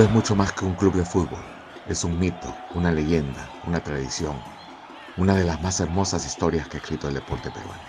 Es 0.00 0.10
mucho 0.10 0.36
más 0.36 0.52
que 0.52 0.64
un 0.64 0.74
club 0.74 0.94
de 0.94 1.04
fútbol. 1.04 1.40
Es 1.88 2.04
un 2.04 2.16
mito, 2.20 2.54
una 2.74 2.92
leyenda, 2.92 3.48
una 3.66 3.80
tradición, 3.80 4.36
una 5.16 5.34
de 5.34 5.42
las 5.42 5.60
más 5.60 5.80
hermosas 5.80 6.24
historias 6.24 6.68
que 6.68 6.76
ha 6.76 6.80
escrito 6.80 7.08
el 7.08 7.14
deporte 7.14 7.50
peruano. 7.50 7.82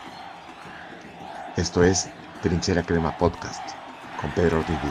Esto 1.55 1.83
es 1.83 2.09
Trinchera 2.41 2.81
Crema 2.81 3.15
Podcast 3.15 3.61
con 4.19 4.31
Pedro 4.31 4.57
Ortiz 4.57 4.81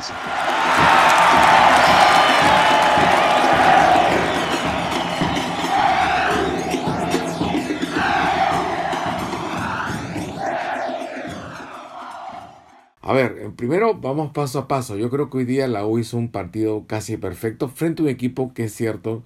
primero 13.59 13.95
vamos 13.95 14.30
paso 14.33 14.61
a 14.61 14.69
paso. 14.69 14.97
Yo 14.97 15.11
creo 15.11 15.29
que 15.29 15.39
hoy 15.39 15.45
día 15.45 15.66
la 15.66 15.85
U 15.85 15.99
hizo 15.99 16.16
un 16.16 16.30
partido 16.30 16.87
casi 16.87 17.16
perfecto 17.16 17.69
frente 17.69 18.03
a 18.03 18.05
un 18.05 18.09
equipo 18.09 18.55
que 18.55 18.65
es 18.65 18.73
cierto 18.73 19.25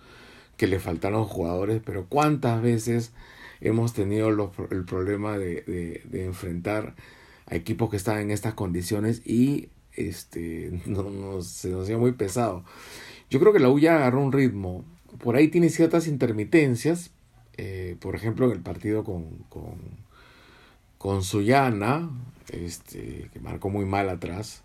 que 0.56 0.66
le 0.66 0.80
faltaron 0.80 1.26
jugadores, 1.26 1.82
pero 1.84 2.06
¿cuántas 2.08 2.62
veces 2.62 3.12
hemos 3.60 3.92
tenido 3.92 4.30
el 4.70 4.84
problema 4.86 5.36
de, 5.36 6.02
enfrentar 6.14 6.94
a 7.46 7.56
equipos 7.56 7.90
que 7.90 7.98
están 7.98 8.20
en 8.20 8.30
estas 8.30 8.54
condiciones 8.54 9.20
y 9.26 9.68
este 9.92 10.80
no, 10.86 11.42
se 11.42 11.68
nos 11.68 11.82
hacía 11.84 11.98
muy 11.98 12.12
pesado? 12.12 12.64
Yo 13.28 13.38
creo 13.38 13.52
que 13.52 13.60
la 13.60 13.68
U 13.68 13.78
ya 13.78 13.96
agarró 13.96 14.22
un 14.22 14.32
ritmo. 14.32 14.86
Por 15.22 15.36
ahí 15.36 15.48
tiene 15.48 15.68
ciertas 15.68 16.06
intermitencias. 16.06 17.10
Eh, 17.58 17.96
por 18.00 18.14
ejemplo, 18.14 18.46
en 18.46 18.52
el 18.52 18.62
partido 18.62 19.04
con, 19.04 19.44
con, 19.50 19.76
con 21.02 21.24
Suyana, 21.24 22.08
este, 22.52 23.28
que 23.32 23.40
marcó 23.40 23.70
muy 23.70 23.84
mal 23.84 24.08
atrás. 24.08 24.62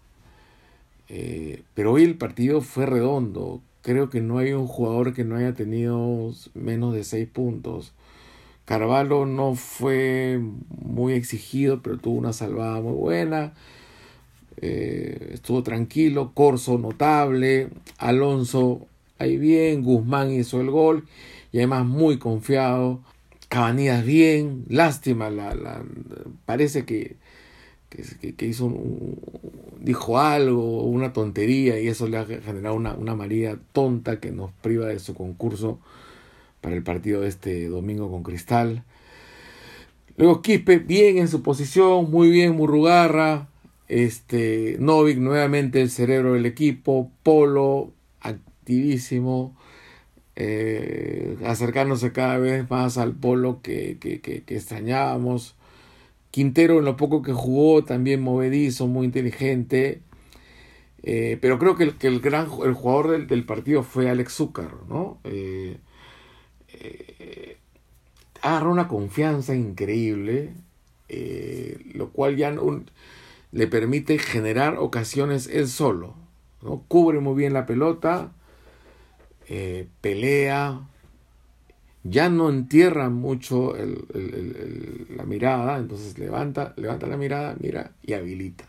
Eh, 1.09 1.63
pero 1.73 1.93
hoy 1.93 2.03
el 2.03 2.15
partido 2.15 2.61
fue 2.61 2.85
redondo. 2.85 3.59
Creo 3.81 4.11
que 4.11 4.21
no 4.21 4.37
hay 4.37 4.53
un 4.53 4.67
jugador 4.67 5.15
que 5.15 5.23
no 5.23 5.35
haya 5.35 5.55
tenido 5.55 6.31
menos 6.53 6.93
de 6.93 7.03
6 7.03 7.27
puntos. 7.29 7.93
Carvalho 8.65 9.25
no 9.25 9.55
fue 9.55 10.39
muy 10.79 11.13
exigido, 11.13 11.81
pero 11.81 11.97
tuvo 11.97 12.19
una 12.19 12.33
salvada 12.33 12.81
muy 12.81 12.93
buena. 12.93 13.53
Eh, 14.57 15.31
estuvo 15.33 15.63
tranquilo. 15.63 16.33
Corso 16.35 16.77
notable. 16.77 17.69
Alonso 17.97 18.85
ahí 19.17 19.37
bien. 19.37 19.81
Guzmán 19.81 20.31
hizo 20.31 20.61
el 20.61 20.69
gol. 20.69 21.07
Y 21.51 21.57
además 21.57 21.87
muy 21.87 22.19
confiado. 22.19 22.99
Cabanillas 23.49 24.05
bien. 24.05 24.65
Lástima. 24.69 25.29
La, 25.29 25.55
la, 25.55 25.83
parece 26.45 26.85
que 26.85 27.17
que, 27.89 28.45
hizo 28.45 28.71
dijo 29.79 30.19
algo, 30.19 30.83
una 30.83 31.13
tontería 31.13 31.79
y 31.79 31.87
eso 31.87 32.07
le 32.07 32.17
ha 32.17 32.25
generado 32.25 32.75
una, 32.75 32.93
una 32.93 33.15
María 33.15 33.57
tonta 33.71 34.19
que 34.19 34.31
nos 34.31 34.51
priva 34.61 34.87
de 34.87 34.99
su 34.99 35.13
concurso 35.13 35.79
para 36.61 36.75
el 36.75 36.83
partido 36.83 37.21
de 37.21 37.29
este 37.29 37.69
domingo 37.69 38.11
con 38.11 38.23
Cristal. 38.23 38.83
Luego 40.17 40.41
Quispe, 40.41 40.79
bien 40.79 41.17
en 41.17 41.27
su 41.27 41.43
posición, 41.43 42.09
muy 42.09 42.29
bien 42.29 42.55
Murrugarra, 42.55 43.47
este, 43.87 44.77
Novik 44.79 45.19
nuevamente 45.19 45.81
el 45.81 45.89
cerebro 45.89 46.33
del 46.33 46.45
equipo, 46.45 47.11
Polo 47.23 47.93
activísimo, 48.19 49.55
eh, 50.39 51.35
cada 52.13 52.37
vez 52.37 52.69
más 52.69 52.99
al 52.99 53.13
Polo 53.15 53.61
que, 53.63 53.97
que, 53.99 54.43
extrañábamos. 54.47 55.55
Quintero 56.29 56.77
en 56.77 56.85
lo 56.85 56.95
poco 56.95 57.23
que 57.23 57.33
jugó 57.33 57.83
también 57.83 58.21
movedizo, 58.21 58.85
muy 58.85 59.05
inteligente. 59.05 60.01
Eh, 61.01 61.39
pero 61.41 61.57
creo 61.57 61.75
que 61.75 61.85
el, 61.85 61.95
el 62.01 62.19
gran 62.19 62.47
el 62.63 62.73
jugador 62.73 63.27
del, 63.27 63.45
partido 63.45 63.81
fue 63.81 64.09
Alex 64.09 64.33
Zúcar, 64.33 64.71
¿no? 64.87 65.19
Eh, 65.23 65.77
eh, 66.69 67.57
agarró 68.41 68.71
una 68.71 68.87
confianza 68.87 69.55
increíble, 69.55 70.53
lo 71.93 72.11
cual 72.11 72.35
ya 72.35 72.53
le 73.51 73.67
permite 73.67 74.19
generar 74.19 74.77
ocasiones 74.77 75.47
él 75.47 75.67
solo, 75.67 76.15
¿no? 76.61 76.83
Cubre 76.87 77.19
muy 77.21 77.35
bien 77.35 77.53
la 77.53 77.65
pelota, 77.65 78.33
pelea, 80.01 80.81
ya 82.03 82.29
no 82.29 82.49
entierra 82.49 83.09
mucho 83.09 83.73
la 83.75 85.23
mirada, 85.23 85.77
entonces 85.77 86.17
levanta, 86.17 86.73
levanta 86.77 87.07
la 87.07 87.17
mirada, 87.17 87.55
mira 87.59 87.91
y 88.01 88.13
habilita. 88.13 88.65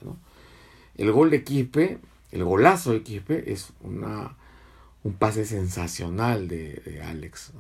El 0.97 1.13
gol 1.13 1.31
de 1.31 1.45
Quispe, 1.45 1.99
el 2.33 2.45
golazo 2.45 2.93
de 2.93 3.03
Quispe 3.03 3.53
es 3.53 3.73
una, 3.83 4.37
un 5.05 5.15
pase 5.15 5.45
sensacional 5.45 6.49
de, 6.49 7.01
Alex. 7.05 7.53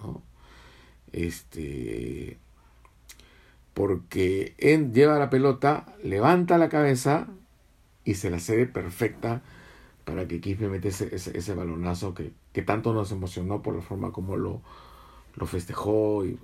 Este, 1.12 2.37
porque 3.75 4.55
él 4.59 4.93
lleva 4.93 5.19
la 5.19 5.31
pelota, 5.31 5.87
levanta 6.03 6.59
la 6.59 6.69
cabeza 6.69 7.28
y 8.05 8.15
se 8.15 8.31
la 8.31 8.41
cede 8.41 8.67
perfecta 8.67 9.43
para 10.09 10.27
que 10.27 10.41
Quispe 10.41 10.69
mete 10.69 10.89
ese, 10.89 11.15
ese, 11.15 11.55
balonazo 11.55 12.15
que, 12.15 12.33
que 12.55 12.63
tanto 12.63 12.95
nos 12.95 13.13
emocionó 13.13 13.61
por 13.61 13.75
la 13.75 13.83
forma 13.83 14.11
como 14.11 14.39
lo, 14.39 14.63
lo 15.37 15.47
festejó 15.47 16.25
y, 16.25 16.39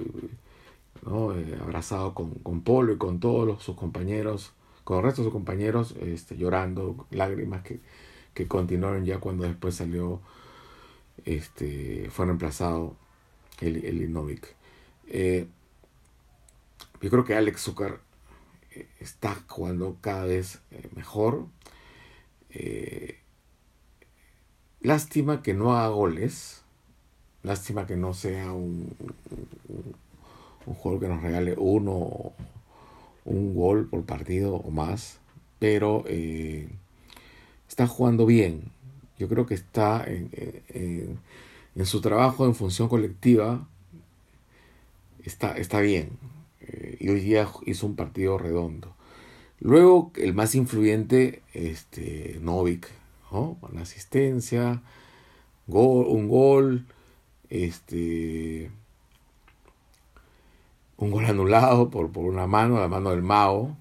eh, 1.07 1.59
abrazado 1.63 2.13
con, 2.13 2.61
Polo 2.61 2.93
y 2.93 2.99
con 2.99 3.21
todos 3.21 3.63
sus 3.63 3.75
compañeros, 3.75 4.53
con 4.85 4.99
el 4.99 5.05
resto 5.05 5.23
de 5.23 5.27
sus 5.27 5.33
compañeros, 5.33 5.95
este, 5.99 6.37
llorando, 6.37 7.07
lágrimas 7.11 7.63
que, 7.63 7.81
que 8.35 8.47
continuaron 8.47 9.07
ya 9.07 9.19
cuando 9.19 9.45
después 9.45 9.77
salió, 9.77 10.21
este, 11.25 12.11
fue 12.11 12.27
reemplazado 12.27 12.97
el, 13.63 13.83
el 13.87 14.41
eh, 15.07 15.47
yo 17.01 17.11
creo 17.11 17.25
que 17.25 17.35
Alex 17.35 17.63
Zucker 17.63 17.99
eh, 18.73 18.89
está 19.01 19.43
jugando 19.49 19.97
cada 20.03 20.27
vez 20.27 20.61
mejor. 20.95 21.47
Lástima 24.85 25.43
que 25.43 25.55
no 25.55 25.77
haga 25.77 25.89
goles 25.89 26.65
Lástima 27.45 27.87
que 27.87 27.95
no 27.95 28.15
sea 28.15 28.53
un, 28.53 28.97
un, 30.65 30.75
jugador 30.75 31.01
que 31.03 31.09
nos 31.09 31.23
regale 31.23 31.55
uno, 31.59 32.33
un 33.27 33.55
gol 33.55 33.87
por 33.87 34.03
partido 34.07 34.55
o 34.57 34.71
más, 34.71 35.21
pero 35.59 36.05
eh, 36.07 36.71
está 37.69 37.87
jugando 37.87 38.25
bien. 38.25 38.73
Yo 39.19 39.29
creo 39.29 39.45
que 39.45 39.53
está 39.53 40.07
en, 40.07 41.21
su 41.85 42.01
trabajo 42.01 42.47
en 42.47 42.55
función 42.55 42.89
colectiva, 42.89 43.69
está, 45.23 45.59
está 45.59 45.81
bien. 45.81 46.19
Eh, 46.63 46.97
y 46.99 47.11
hoy 47.11 47.21
día 47.21 47.47
hizo 47.67 47.87
un 47.87 47.95
partido 47.95 48.39
redondo. 48.39 48.97
Luego, 49.61 50.13
el 50.17 50.33
más 50.33 50.55
influyente, 50.55 51.43
este, 51.53 52.39
Novik, 52.41 52.89
¿no? 53.35 53.57
Con 53.61 53.79
asistencia, 53.79 54.83
gol, 55.67 56.07
un 56.07 56.29
gol, 56.29 56.87
este, 57.51 58.71
un 60.97 61.11
gol 61.11 61.27
anulado 61.27 61.91
por, 61.91 62.13
por 62.13 62.25
una 62.25 62.47
mano, 62.47 62.79
la 62.79 62.89
mano 62.89 63.11
del 63.11 63.23
Mao. 63.23 63.77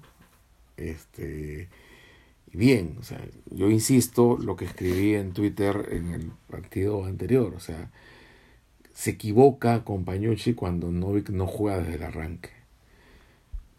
Este, 0.76 1.68
bien, 2.52 2.96
o 2.98 3.04
sea, 3.04 3.20
yo 3.50 3.70
insisto 3.70 4.38
lo 4.38 4.56
que 4.56 4.64
escribí 4.64 5.14
en 5.14 5.32
Twitter 5.32 5.88
en 5.92 6.12
el 6.12 6.32
partido 6.48 7.04
anterior, 7.04 7.54
o 7.56 7.60
sea, 7.60 7.90
se 8.92 9.10
equivoca 9.10 9.84
con 9.84 10.04
Pañucci 10.04 10.54
cuando 10.54 10.90
Novik 10.90 11.30
no 11.30 11.46
juega 11.46 11.78
desde 11.78 11.94
el 11.94 12.02
arranque. 12.02 12.50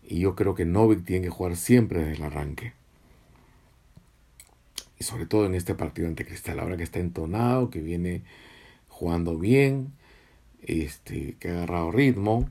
Y 0.04 0.20
yo 0.20 0.36
creo 0.36 0.56
que 0.56 0.66
Novik 0.66 1.04
tiene 1.04 1.26
que 1.26 1.30
jugar 1.30 1.56
siempre 1.56 2.00
desde 2.00 2.16
el 2.18 2.24
arranque. 2.24 2.74
Y 5.00 5.04
sobre 5.04 5.26
todo 5.26 5.46
en 5.46 5.56
este 5.56 5.76
partido 5.76 6.08
ante 6.08 6.26
Cristal, 6.26 6.60
ahora 6.60 6.78
que 6.78 6.84
está 6.84 7.00
entonado, 7.00 7.70
que 7.70 7.82
viene 7.82 8.24
jugando 8.88 9.38
bien, 9.38 9.94
este, 10.64 11.36
que 11.40 11.50
ha 11.50 11.58
agarrado 11.58 11.92
ritmo. 11.92 12.50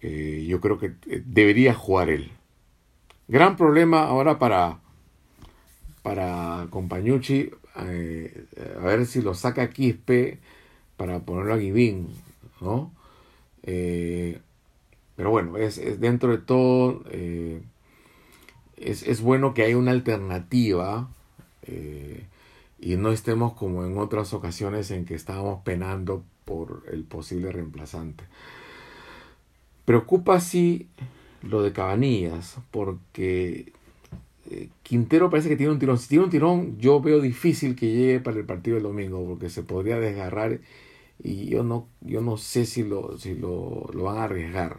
Eh, 0.00 0.46
yo 0.48 0.60
creo 0.60 0.78
que 0.78 0.92
eh, 1.06 1.22
debería 1.24 1.74
jugar 1.74 2.10
él. 2.10 2.30
Gran 3.28 3.56
problema 3.56 4.04
ahora 4.04 4.38
para, 4.38 4.78
para 6.02 6.68
Compañucci, 6.70 7.50
eh, 7.76 8.46
a 8.80 8.84
ver 8.84 9.06
si 9.06 9.20
lo 9.20 9.34
saca 9.34 9.70
Quispe 9.70 10.38
para 10.96 11.20
ponerlo 11.20 11.54
a 11.54 11.58
Guivín, 11.58 12.08
¿no? 12.60 12.92
pero 15.16 15.30
bueno, 15.30 15.56
es, 15.56 15.80
dentro 15.98 16.30
de 16.30 16.38
todo, 16.38 17.02
es, 18.76 19.02
es, 19.02 19.20
bueno 19.20 19.54
que 19.54 19.64
haya 19.64 19.76
una 19.76 19.90
alternativa 19.90 21.08
y 22.78 22.96
no 22.96 23.10
estemos 23.10 23.54
como 23.54 23.84
en 23.84 23.98
otras 23.98 24.32
ocasiones 24.32 24.90
en 24.90 25.04
que 25.04 25.14
estábamos 25.14 25.62
penando 25.62 26.24
por 26.44 26.84
el 26.92 27.04
posible 27.04 27.50
reemplazante. 27.52 28.24
Preocupa 29.84 30.40
sí 30.40 30.88
lo 31.42 31.62
de 31.62 31.72
Cabanillas, 31.72 32.58
porque 32.70 33.72
eh, 34.50 34.68
Quintero 34.82 35.30
parece 35.30 35.48
que 35.48 35.56
tiene 35.56 35.72
un 35.72 35.78
tirón. 35.78 35.98
Si 35.98 36.08
tiene 36.08 36.24
un 36.24 36.30
tirón, 36.30 36.78
yo 36.78 37.00
veo 37.00 37.20
difícil 37.20 37.76
que 37.76 37.90
llegue 37.90 38.20
para 38.20 38.38
el 38.38 38.44
partido 38.44 38.74
del 38.76 38.84
domingo, 38.84 39.24
porque 39.26 39.50
se 39.50 39.62
podría 39.62 39.98
desgarrar 39.98 40.60
y 41.22 41.46
yo 41.46 41.62
no, 41.62 41.88
yo 42.00 42.20
no 42.20 42.36
sé 42.36 42.66
si, 42.66 42.82
lo, 42.82 43.18
si 43.18 43.34
lo, 43.34 43.88
lo 43.92 44.04
van 44.04 44.18
a 44.18 44.24
arriesgar, 44.24 44.76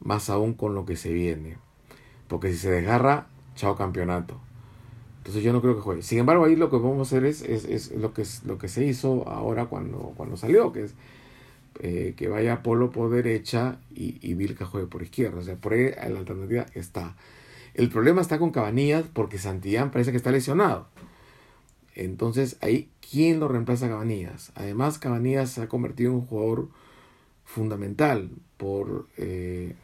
más 0.00 0.30
aún 0.30 0.54
con 0.54 0.74
lo 0.74 0.86
que 0.86 0.96
se 0.96 1.12
viene. 1.12 1.58
Porque 2.28 2.52
si 2.52 2.58
se 2.58 2.70
desgarra, 2.70 3.28
chao 3.54 3.76
campeonato. 3.76 4.40
Entonces 5.26 5.42
yo 5.42 5.52
no 5.52 5.60
creo 5.60 5.74
que 5.74 5.80
juegue. 5.80 6.02
Sin 6.02 6.20
embargo, 6.20 6.44
ahí 6.44 6.54
lo 6.54 6.70
que 6.70 6.76
vamos 6.76 7.00
a 7.00 7.02
hacer 7.02 7.24
es, 7.24 7.42
es, 7.42 7.64
es 7.64 7.90
lo, 7.90 8.14
que, 8.14 8.22
lo 8.44 8.58
que 8.58 8.68
se 8.68 8.84
hizo 8.84 9.28
ahora 9.28 9.66
cuando, 9.66 10.14
cuando 10.16 10.36
salió, 10.36 10.72
que 10.72 10.84
es 10.84 10.94
eh, 11.80 12.14
que 12.16 12.28
vaya 12.28 12.62
Polo 12.62 12.92
por 12.92 13.10
derecha 13.10 13.80
y, 13.92 14.18
y 14.22 14.34
Vilca 14.34 14.66
juegue 14.66 14.86
por 14.86 15.02
izquierda. 15.02 15.40
O 15.40 15.42
sea, 15.42 15.56
por 15.56 15.72
ahí 15.72 15.90
la 15.90 16.20
alternativa 16.20 16.66
está. 16.74 17.16
El 17.74 17.88
problema 17.88 18.20
está 18.20 18.38
con 18.38 18.52
Cabanillas 18.52 19.04
porque 19.12 19.38
Santillán 19.38 19.90
parece 19.90 20.12
que 20.12 20.16
está 20.16 20.30
lesionado. 20.30 20.86
Entonces, 21.96 22.56
ahí, 22.60 22.88
¿quién 23.10 23.40
lo 23.40 23.48
reemplaza 23.48 23.86
a 23.86 23.88
Cabanillas? 23.88 24.52
Además, 24.54 25.00
Cabanillas 25.00 25.50
se 25.50 25.60
ha 25.60 25.68
convertido 25.68 26.12
en 26.12 26.18
un 26.18 26.26
jugador 26.26 26.68
fundamental 27.44 28.30
por, 28.58 29.08
eh, 29.16 29.74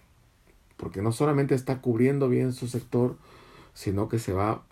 porque 0.76 1.02
no 1.02 1.10
solamente 1.10 1.56
está 1.56 1.80
cubriendo 1.80 2.28
bien 2.28 2.52
su 2.52 2.68
sector, 2.68 3.16
sino 3.74 4.08
que 4.08 4.20
se 4.20 4.32
va 4.32 4.62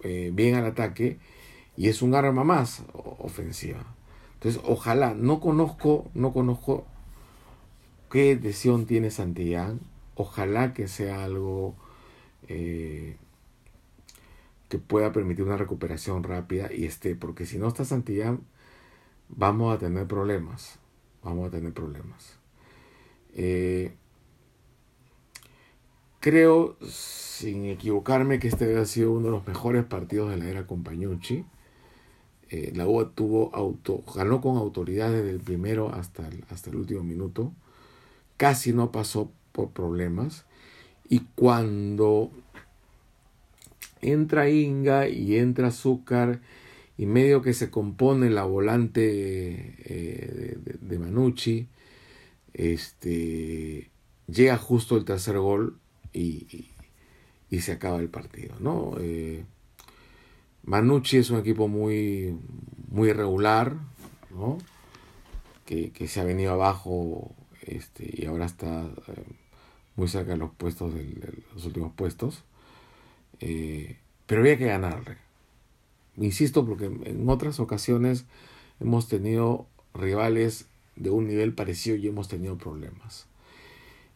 eh, 0.00 0.30
bien 0.32 0.54
al 0.54 0.66
ataque 0.66 1.18
y 1.76 1.88
es 1.88 2.02
un 2.02 2.14
arma 2.14 2.44
más 2.44 2.82
ofensiva. 2.94 3.84
Entonces, 4.34 4.60
ojalá, 4.64 5.14
no 5.14 5.40
conozco, 5.40 6.10
no 6.14 6.32
conozco 6.32 6.86
qué 8.10 8.36
decisión 8.36 8.86
tiene 8.86 9.10
Santillán. 9.10 9.80
Ojalá 10.14 10.74
que 10.74 10.88
sea 10.88 11.24
algo 11.24 11.74
eh, 12.48 13.16
que 14.68 14.78
pueda 14.78 15.12
permitir 15.12 15.44
una 15.44 15.56
recuperación 15.56 16.22
rápida 16.22 16.72
y 16.72 16.84
esté, 16.84 17.14
porque 17.14 17.46
si 17.46 17.58
no 17.58 17.68
está 17.68 17.84
Santillán, 17.84 18.40
vamos 19.28 19.74
a 19.74 19.78
tener 19.78 20.06
problemas. 20.06 20.78
Vamos 21.22 21.48
a 21.48 21.50
tener 21.50 21.72
problemas. 21.72 22.38
Eh, 23.34 23.94
creo, 26.20 26.76
sin 26.88 27.66
equivocarme, 27.66 28.38
que 28.38 28.48
este 28.48 28.76
ha 28.76 28.84
sido 28.84 29.12
uno 29.12 29.26
de 29.26 29.32
los 29.32 29.46
mejores 29.46 29.84
partidos 29.84 30.30
de 30.30 30.36
la 30.36 30.48
era 30.48 30.66
Compañucci. 30.66 31.44
Eh, 32.50 32.72
la 32.74 32.86
UA 32.88 33.10
tuvo 33.10 33.54
auto, 33.54 34.02
ganó 34.14 34.40
con 34.40 34.56
autoridad 34.56 35.12
desde 35.12 35.30
el 35.30 35.40
primero 35.40 35.92
hasta 35.92 36.26
el, 36.26 36.44
hasta 36.50 36.70
el 36.70 36.76
último 36.76 37.02
minuto. 37.02 37.52
Casi 38.36 38.72
no 38.72 38.90
pasó 38.90 39.30
por 39.52 39.70
problemas. 39.70 40.46
Y 41.08 41.20
cuando 41.34 42.30
entra 44.00 44.48
Inga 44.48 45.08
y 45.08 45.36
entra 45.36 45.68
Azúcar 45.68 46.40
y 46.96 47.06
medio 47.06 47.42
que 47.42 47.52
se 47.52 47.70
compone 47.70 48.30
la 48.30 48.44
volante 48.44 49.02
eh, 49.84 50.58
de, 50.64 50.74
de, 50.80 50.98
Manucci, 50.98 51.68
este, 52.54 53.90
llega 54.26 54.56
justo 54.56 54.96
el 54.96 55.04
tercer 55.04 55.38
gol 55.38 55.78
y, 56.12 56.68
y, 57.50 57.60
se 57.60 57.72
acaba 57.72 57.98
el 57.98 58.08
partido, 58.08 58.54
¿no? 58.60 58.94
Eh, 59.00 59.44
Manucci 60.64 61.18
es 61.18 61.30
un 61.30 61.38
equipo 61.38 61.68
muy, 61.68 62.36
muy 62.90 63.10
irregular, 63.10 63.76
¿no? 64.30 64.58
que, 65.68 65.92
que, 65.92 66.08
se 66.08 66.20
ha 66.20 66.24
venido 66.24 66.52
abajo 66.52 67.34
este, 67.60 68.10
y 68.10 68.24
ahora 68.24 68.46
está 68.46 68.84
eh, 69.08 69.24
muy 69.96 70.08
cerca 70.08 70.32
de 70.32 70.38
los 70.38 70.50
puestos, 70.52 70.94
de 70.94 71.44
los 71.54 71.66
últimos 71.66 71.92
puestos. 71.92 72.42
Eh, 73.40 73.98
pero 74.26 74.40
había 74.40 74.56
que 74.56 74.64
ganarle. 74.64 75.18
Insisto, 76.16 76.64
porque 76.64 76.86
en 76.86 77.28
otras 77.28 77.60
ocasiones 77.60 78.24
hemos 78.80 79.08
tenido 79.08 79.66
rivales 79.92 80.66
de 80.96 81.10
un 81.10 81.28
nivel 81.28 81.52
parecido 81.54 81.96
y 81.96 82.08
hemos 82.08 82.28
tenido 82.28 82.56
problemas. 82.58 83.27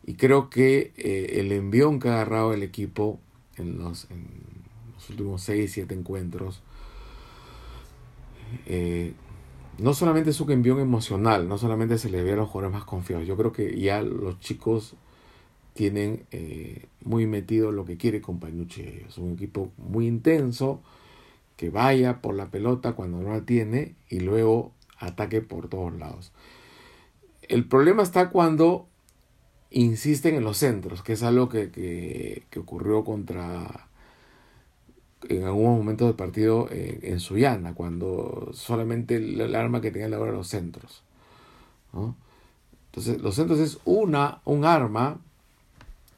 Y 0.05 0.15
creo 0.15 0.51
que 0.51 0.93
eh, 0.97 1.41
el 1.41 1.53
envión 1.53 2.01
que 2.01 2.09
ha 2.09 2.15
agarrado 2.15 2.53
el 2.53 2.63
equipo 2.63 3.21
en 3.57 3.79
los, 3.79 4.09
últimos 5.09 5.43
6, 5.43 5.71
7 5.73 5.95
encuentros, 5.95 6.63
eh, 8.67 9.13
no 9.79 9.95
solamente 9.95 10.31
es 10.31 10.41
un 10.41 10.51
envión 10.51 10.81
emocional, 10.81 11.49
no 11.49 11.59
solamente 11.59 11.99
se 11.99 12.11
le 12.11 12.23
ve 12.23 12.33
a 12.33 12.37
los 12.37 12.49
jugadores 12.49 12.75
más 12.75 12.85
confiados, 12.85 13.27
yo 13.27 13.37
creo 13.37 13.53
que 13.53 13.79
ya 13.81 14.03
los 14.03 14.41
chicos 14.41 14.97
tienen 15.75 16.27
eh, 16.31 16.87
muy 17.03 17.27
metido 17.27 17.73
lo 17.73 17.85
que 17.85 17.97
quiere 17.97 18.21
Compañucci 18.21 18.83
Es 19.09 19.17
un 19.19 19.33
equipo 19.33 19.73
muy 19.79 20.07
intenso, 20.07 20.83
que 21.57 21.71
vaya 21.71 22.21
por 22.21 22.35
la 22.35 22.51
pelota 22.51 22.93
cuando 22.93 23.21
no 23.21 23.33
la 23.33 23.43
tiene 23.43 23.95
y 24.09 24.21
luego 24.21 24.73
ataque 24.99 25.41
por 25.41 25.69
todos 25.69 25.95
lados. 25.95 26.33
El 27.43 27.67
problema 27.67 28.03
está 28.03 28.31
cuando 28.31 28.87
insisten 29.73 30.35
en 30.37 30.45
los 30.45 30.59
centros, 30.59 31.03
que 31.03 31.15
es 31.15 31.23
algo 31.23 31.49
que, 31.49 31.71
que, 31.71 32.45
que 32.51 32.59
ocurrió 32.59 33.05
contra 33.05 33.89
en 35.29 35.45
algún 35.45 35.77
momento 35.77 36.07
del 36.07 36.15
partido 36.15 36.69
eh, 36.71 37.01
en 37.03 37.21
Suyana, 37.21 37.75
cuando 37.75 38.51
solamente 38.53 39.17
el, 39.17 39.55
arma 39.55 39.81
que 39.81 39.91
tenía 39.91 40.09
la 40.09 40.19
hora 40.19 40.33
los 40.33 40.49
centros. 40.49 41.03
Entonces, 42.87 43.21
los 43.21 43.35
centros 43.35 43.59
es 43.59 43.79
una, 43.85 44.41
un 44.45 44.65
arma 44.65 45.21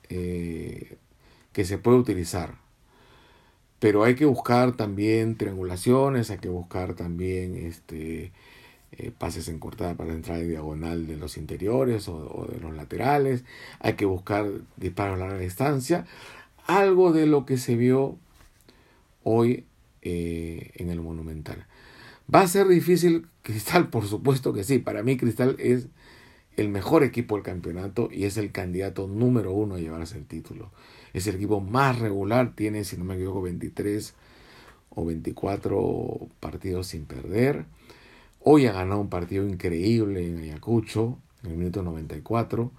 eh, 0.09 0.97
que 1.53 1.65
se 1.65 1.79
puede 1.79 1.99
utilizar. 1.99 2.55
Pero 3.79 4.05
hay 4.05 4.15
que 4.15 4.25
buscar 4.25 4.77
también 4.77 5.37
triangulaciones, 5.37 6.31
hay 6.31 6.39
que 6.39 6.49
buscar 6.49 6.95
también 6.95 7.57
este, 7.57 8.33
eh, 8.97 9.11
pases 9.17 9.49
en 9.49 9.59
cortada 9.59 9.97
para 9.97 10.13
entrar 10.13 10.39
en 10.39 10.49
diagonal 10.49 11.07
de 11.07 11.17
los 11.17 11.37
interiores 11.37 12.09
o, 12.09 12.47
de 12.51 12.61
los 12.61 12.75
laterales, 12.75 13.45
hay 13.81 13.95
que 13.95 14.05
buscar 14.05 14.49
disparos 14.77 15.17
a 15.17 15.19
larga 15.19 15.39
distancia, 15.39 16.07
algo 16.67 17.13
de 17.13 17.27
lo 17.27 17.45
que 17.45 17.59
se 17.59 17.77
vio 17.77 18.19
hoy 19.25 19.65
eh, 20.03 20.71
en 20.77 20.91
el 20.91 21.01
Monumental. 21.01 21.67
¿Va 22.33 22.43
a 22.43 22.49
ser 22.49 22.69
difícil 22.69 23.27
Cristal? 23.43 23.89
Por 23.89 24.07
supuesto 24.07 24.53
que 24.53 24.63
sí. 24.63 24.79
Para 24.79 25.03
mí 25.03 25.17
Cristal 25.17 25.57
es 25.59 25.89
el 26.57 26.69
mejor 26.69 27.03
equipo 27.03 27.35
del 27.35 27.45
campeonato 27.45 28.09
y 28.13 28.25
es 28.25 28.37
el 28.37 28.53
candidato 28.53 29.09
número 29.09 29.53
uno 29.53 29.75
a 29.75 29.81
llevarse 29.81 30.17
el 30.17 30.27
título. 30.27 30.71
Es 31.13 31.27
el 31.27 31.37
equipo 31.37 31.61
más 31.61 31.99
regular, 31.99 32.55
tiene, 32.55 32.85
si 32.85 32.97
no 32.97 33.05
me 33.05 33.15
equivoco, 33.15 33.43
23 33.43 34.15
o 34.91 35.05
24 35.05 36.29
partidos 36.39 36.87
sin 36.87 37.07
perder. 37.07 37.67
Hoy 38.47 38.67
ha 38.67 38.73
ganado 38.73 39.01
un 39.01 39.09
partido 39.09 39.49
increíble 39.49 40.27
en 40.27 40.39
Ayacucho, 40.39 41.17
en 41.43 41.53
el 41.53 41.57
minuto 41.57 41.83
94. 41.83 42.71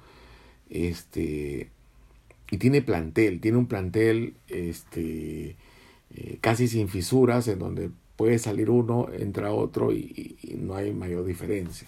Este, 0.69 1.71
y 2.51 2.57
tiene 2.57 2.83
plantel, 2.83 3.41
tiene 3.41 3.57
un 3.57 3.65
plantel 3.65 4.35
este, 4.47 5.55
eh, 6.13 6.37
casi 6.39 6.67
sin 6.67 6.87
fisuras, 6.87 7.47
en 7.47 7.57
donde 7.57 7.89
puede 8.15 8.37
salir 8.37 8.69
uno, 8.69 9.07
entra 9.11 9.51
otro 9.53 9.91
y, 9.91 10.37
no 10.55 10.75
hay 10.75 10.93
mayor 10.93 11.25
diferencia. 11.25 11.87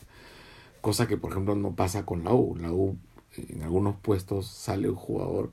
Cosa 0.82 1.08
que, 1.08 1.18
por 1.18 1.32
ejemplo, 1.32 1.54
no 1.54 1.76
pasa 1.76 2.04
con 2.04 2.24
la 2.24 2.34
U. 2.34 2.56
La 2.60 2.72
U, 2.72 2.98
en 3.36 3.62
algunos 3.62 3.96
puestos, 3.98 4.48
sale 4.48 4.90
un 4.90 4.96
jugador 4.96 5.52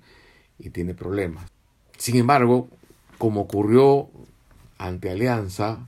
y 0.59 0.71
tiene 0.71 0.95
problemas. 0.95 1.51
Sin 1.99 2.17
embargo, 2.17 2.69
como 3.19 3.43
ocurrió 3.43 4.09
ante 4.79 5.11
Alianza, 5.11 5.87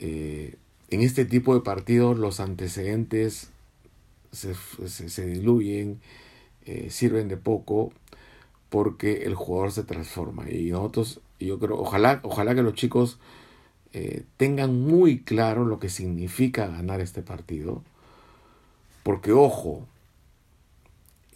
eh, 0.00 0.56
en 0.94 1.02
este 1.02 1.24
tipo 1.24 1.54
de 1.54 1.60
partidos 1.60 2.18
los 2.18 2.38
antecedentes 2.38 3.50
se, 4.30 4.54
se, 4.88 5.26
diluyen, 5.26 6.00
eh, 6.66 6.88
sirven 6.90 7.28
de 7.28 7.36
poco, 7.36 7.92
porque 8.68 9.24
el 9.24 9.34
jugador 9.34 9.72
se 9.72 9.84
transforma. 9.84 10.48
Y 10.50 10.70
nosotros 10.70 11.20
yo 11.40 11.58
creo, 11.58 11.78
ojalá, 11.78 12.20
ojalá 12.22 12.54
que 12.54 12.62
los 12.62 12.74
chicos 12.74 13.18
eh, 13.92 14.24
tengan 14.36 14.80
muy 14.80 15.20
claro 15.20 15.64
lo 15.64 15.78
que 15.78 15.88
significa 15.88 16.68
ganar 16.68 17.00
este 17.00 17.22
partido. 17.22 17.82
Porque, 19.02 19.32
ojo, 19.32 19.86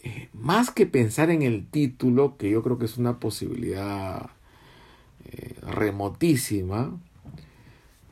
eh, 0.03 0.29
más 0.33 0.71
que 0.71 0.85
pensar 0.85 1.29
en 1.29 1.41
el 1.41 1.67
título, 1.67 2.37
que 2.37 2.49
yo 2.49 2.63
creo 2.63 2.79
que 2.79 2.85
es 2.85 2.97
una 2.97 3.19
posibilidad 3.19 4.29
remotísima, 5.61 6.97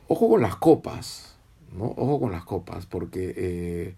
ojo 0.08 0.30
con 0.30 0.42
las 0.42 0.56
copas, 0.56 1.37
Ojo 1.86 2.20
con 2.20 2.32
las 2.32 2.44
copas, 2.44 2.86
porque 2.86 3.34
eh, 3.38 3.96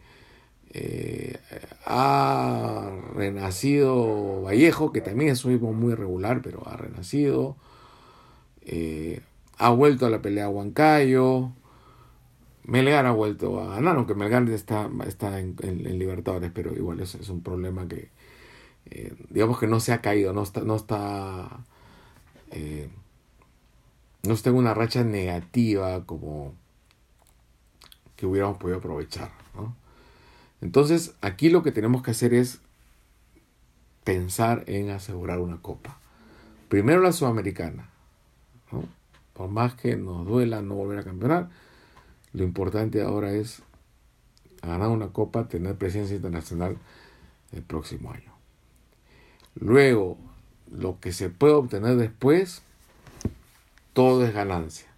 eh, 0.71 1.39
ha 1.85 2.91
renacido 3.13 4.41
Vallejo, 4.43 4.91
que 4.91 5.01
también 5.01 5.31
es 5.31 5.45
un 5.45 5.53
equipo 5.53 5.73
muy 5.73 5.93
regular, 5.93 6.41
pero 6.41 6.67
ha 6.67 6.77
renacido. 6.77 7.55
Eh, 8.61 9.21
ha 9.57 9.69
vuelto 9.71 10.05
a 10.05 10.09
la 10.09 10.21
pelea 10.21 10.49
Huancayo. 10.49 11.51
Melgar 12.63 13.05
ha 13.05 13.11
vuelto 13.11 13.59
a 13.61 13.75
ganar, 13.75 13.95
aunque 13.95 14.13
Melgar 14.13 14.47
está, 14.49 14.89
está 15.07 15.39
en, 15.39 15.55
Libertadores, 15.99 16.51
pero 16.53 16.73
igual 16.75 16.99
es, 16.99 17.15
un 17.29 17.41
problema 17.41 17.87
que, 17.87 18.09
digamos 19.29 19.59
que 19.59 19.67
no 19.67 19.79
se 19.79 19.91
ha 19.91 20.01
caído, 20.01 20.33
no 20.33 20.43
está, 20.43 20.61
no 20.61 20.75
está 20.75 21.65
no 24.23 24.33
esté 24.33 24.49
en 24.49 24.55
una 24.55 24.73
racha 24.73 25.03
negativa 25.03 26.05
como 26.05 26.53
que 28.19 28.25
hubiéramos 28.25 28.57
podido 28.57 28.79
aprovechar. 28.79 29.31
Entonces, 30.59 31.13
aquí 31.21 31.49
lo 31.49 31.63
que 31.63 31.71
tenemos 31.71 32.03
que 32.03 32.11
hacer 32.11 32.33
es 32.33 32.59
pensar 34.03 34.65
en 34.67 34.89
asegurar 34.89 35.39
una 35.39 35.61
copa. 35.61 35.97
Primero 36.67 36.99
la 36.99 37.13
sudamericana. 37.13 37.89
Por 39.33 39.49
más 39.49 39.73
que 39.75 39.95
nos 39.95 40.27
duela 40.27 40.61
no 40.61 40.75
volver 40.75 40.99
a 40.99 41.03
campeonar, 41.03 41.49
lo 42.33 42.43
importante 42.43 43.01
ahora 43.01 43.31
es 43.31 43.61
ganar 44.61 44.89
una 44.89 45.13
copa, 45.13 45.47
tener 45.47 45.77
presencia 45.77 46.17
internacional 46.17 46.77
el 47.53 47.61
próximo 47.61 48.11
año. 48.11 48.33
Luego, 49.55 50.17
lo 50.69 50.99
que 50.99 51.13
se 51.13 51.29
puede 51.29 51.53
obtener 51.53 51.95
después, 51.95 52.63
todo 53.93 54.25
es 54.25 54.33
ganancia. 54.33 54.88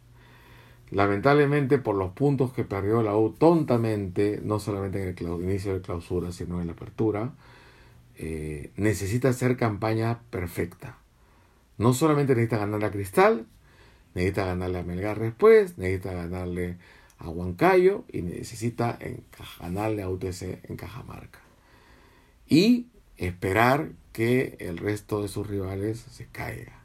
Lamentablemente, 0.92 1.78
por 1.78 1.96
los 1.96 2.12
puntos 2.12 2.52
que 2.52 2.66
perdió 2.66 3.02
la 3.02 3.16
U 3.16 3.32
tontamente, 3.32 4.42
no 4.44 4.60
solamente 4.60 5.02
en 5.02 5.18
el 5.18 5.44
inicio 5.44 5.74
de 5.74 5.82
clausura, 5.82 6.34
sino 6.34 6.60
en 6.60 6.68
la 6.68 6.74
apertura, 6.74 7.32
eh, 8.18 8.72
necesita 8.76 9.30
hacer 9.30 9.56
campaña 9.56 10.20
perfecta. 10.30 10.98
No 11.78 11.94
solamente 11.94 12.36
necesita 12.36 12.58
ganar 12.58 12.84
a 12.84 12.92
Cristal, 12.92 13.48
necesita 14.14 14.46
ganarle 14.46 14.80
a 14.80 14.84
Melgar 14.84 15.20
después, 15.20 15.78
necesita 15.78 16.12
ganarle 16.12 16.78
a 17.20 17.30
Huancayo 17.30 18.04
y 18.12 18.22
necesita 18.24 19.00
ganarle 19.62 20.04
a 20.04 20.10
UTC 20.10 20.60
en 20.70 20.76
Cajamarca. 20.76 21.40
Y 22.48 22.88
esperar 23.18 23.92
que 24.12 24.58
el 24.60 24.78
resto 24.78 25.22
de 25.22 25.30
sus 25.30 25.48
rivales 25.48 26.00
se 26.00 26.26
caiga. 26.26 26.82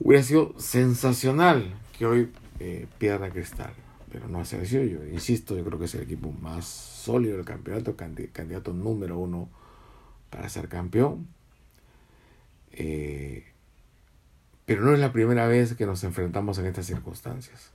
Hubiera 0.00 0.22
sido 0.22 0.54
sensacional 0.58 1.74
que 1.98 2.06
hoy 2.06 2.30
eh, 2.60 2.86
pierda 2.98 3.30
Cristal, 3.30 3.72
pero 4.10 4.28
no 4.28 4.40
ha 4.40 4.44
sido 4.44 4.64
yo. 4.64 5.04
Insisto, 5.06 5.56
yo 5.56 5.64
creo 5.64 5.78
que 5.78 5.84
es 5.86 5.94
el 5.94 6.02
equipo 6.02 6.32
más 6.32 6.64
sólido 6.66 7.36
del 7.36 7.44
campeonato, 7.44 7.96
candidato 7.96 8.72
número 8.72 9.18
uno 9.18 9.48
para 10.30 10.48
ser 10.48 10.68
campeón. 10.68 11.28
Eh, 12.72 13.44
pero 14.66 14.82
no 14.82 14.92
es 14.92 15.00
la 15.00 15.12
primera 15.12 15.46
vez 15.46 15.74
que 15.74 15.86
nos 15.86 16.04
enfrentamos 16.04 16.58
en 16.58 16.66
estas 16.66 16.86
circunstancias. 16.86 17.70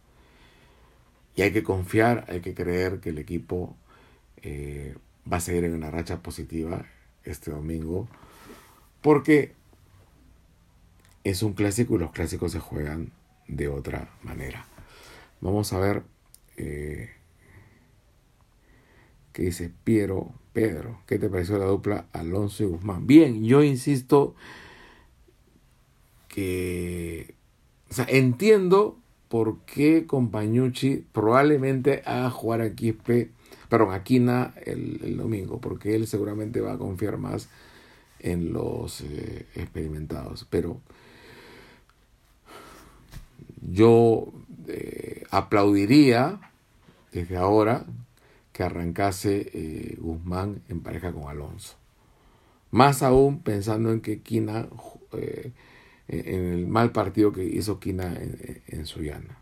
Y 1.36 1.42
hay 1.42 1.52
que 1.52 1.64
confiar, 1.64 2.26
hay 2.28 2.42
que 2.42 2.54
creer 2.54 3.00
que 3.00 3.10
el 3.10 3.18
equipo 3.18 3.76
eh, 4.44 4.96
va 5.32 5.38
a 5.38 5.40
seguir 5.40 5.64
en 5.64 5.74
una 5.74 5.90
racha 5.90 6.22
positiva 6.22 6.86
este 7.24 7.50
domingo, 7.50 8.08
porque 9.02 9.54
es 11.24 11.42
un 11.42 11.54
clásico 11.54 11.96
y 11.96 12.00
los 12.00 12.12
clásicos 12.12 12.52
se 12.52 12.60
juegan 12.60 13.12
de 13.48 13.68
otra 13.68 14.10
manera. 14.22 14.68
Vamos 15.44 15.74
a 15.74 15.80
ver 15.80 16.04
eh, 16.56 17.10
qué 19.34 19.44
dice 19.44 19.74
Piero 19.84 20.32
Pedro. 20.54 21.02
¿Qué 21.06 21.20
te 21.20 21.30
pareció 21.30 21.58
la 21.58 21.66
dupla 21.66 22.06
Alonso 22.14 22.64
y 22.64 22.68
Guzmán? 22.68 23.08
Bien, 23.08 23.44
yo 23.44 23.62
insisto 23.62 24.36
que, 26.30 27.36
o 27.92 27.94
sea, 27.94 28.06
entiendo 28.08 28.98
por 29.28 29.60
qué 29.66 30.08
Compañucci 30.08 31.06
probablemente 31.12 32.04
a 32.06 32.30
jugar 32.30 32.62
a 32.62 32.74
Quispe, 32.74 33.32
perdón, 33.68 33.94
a 33.94 34.02
Quina 34.06 34.54
el, 34.66 35.18
domingo, 35.18 35.60
porque 35.60 35.94
él 35.94 36.08
seguramente 36.08 36.62
va 36.62 36.72
a 36.72 36.78
confiar 36.78 37.18
más 37.18 37.50
en 38.20 38.54
los 38.54 39.02
eh, 39.02 39.46
experimentados. 39.56 40.48
Pero 40.50 40.80
yo 43.62 44.32
eh, 44.68 45.24
aplaudiría 45.32 46.40
desde 47.12 47.38
ahora 47.38 47.86
que 48.52 48.64
arrancase 48.64 49.50
eh, 49.54 49.98
Guzmán 50.00 50.62
en 50.70 50.82
pareja 50.82 51.12
con 51.12 51.28
Alonso. 51.28 51.76
Más 52.72 53.04
aún 53.04 53.40
pensando 53.40 53.92
en 53.92 54.02
que 54.02 54.22
Quina 54.22 54.68
en 56.08 56.46
el 56.54 56.68
mal 56.68 56.92
partido 56.92 57.32
que 57.32 57.44
hizo 57.44 57.80
Quina 57.80 58.16
en, 58.16 58.62
en 58.68 58.86
Suyana. 58.86 59.38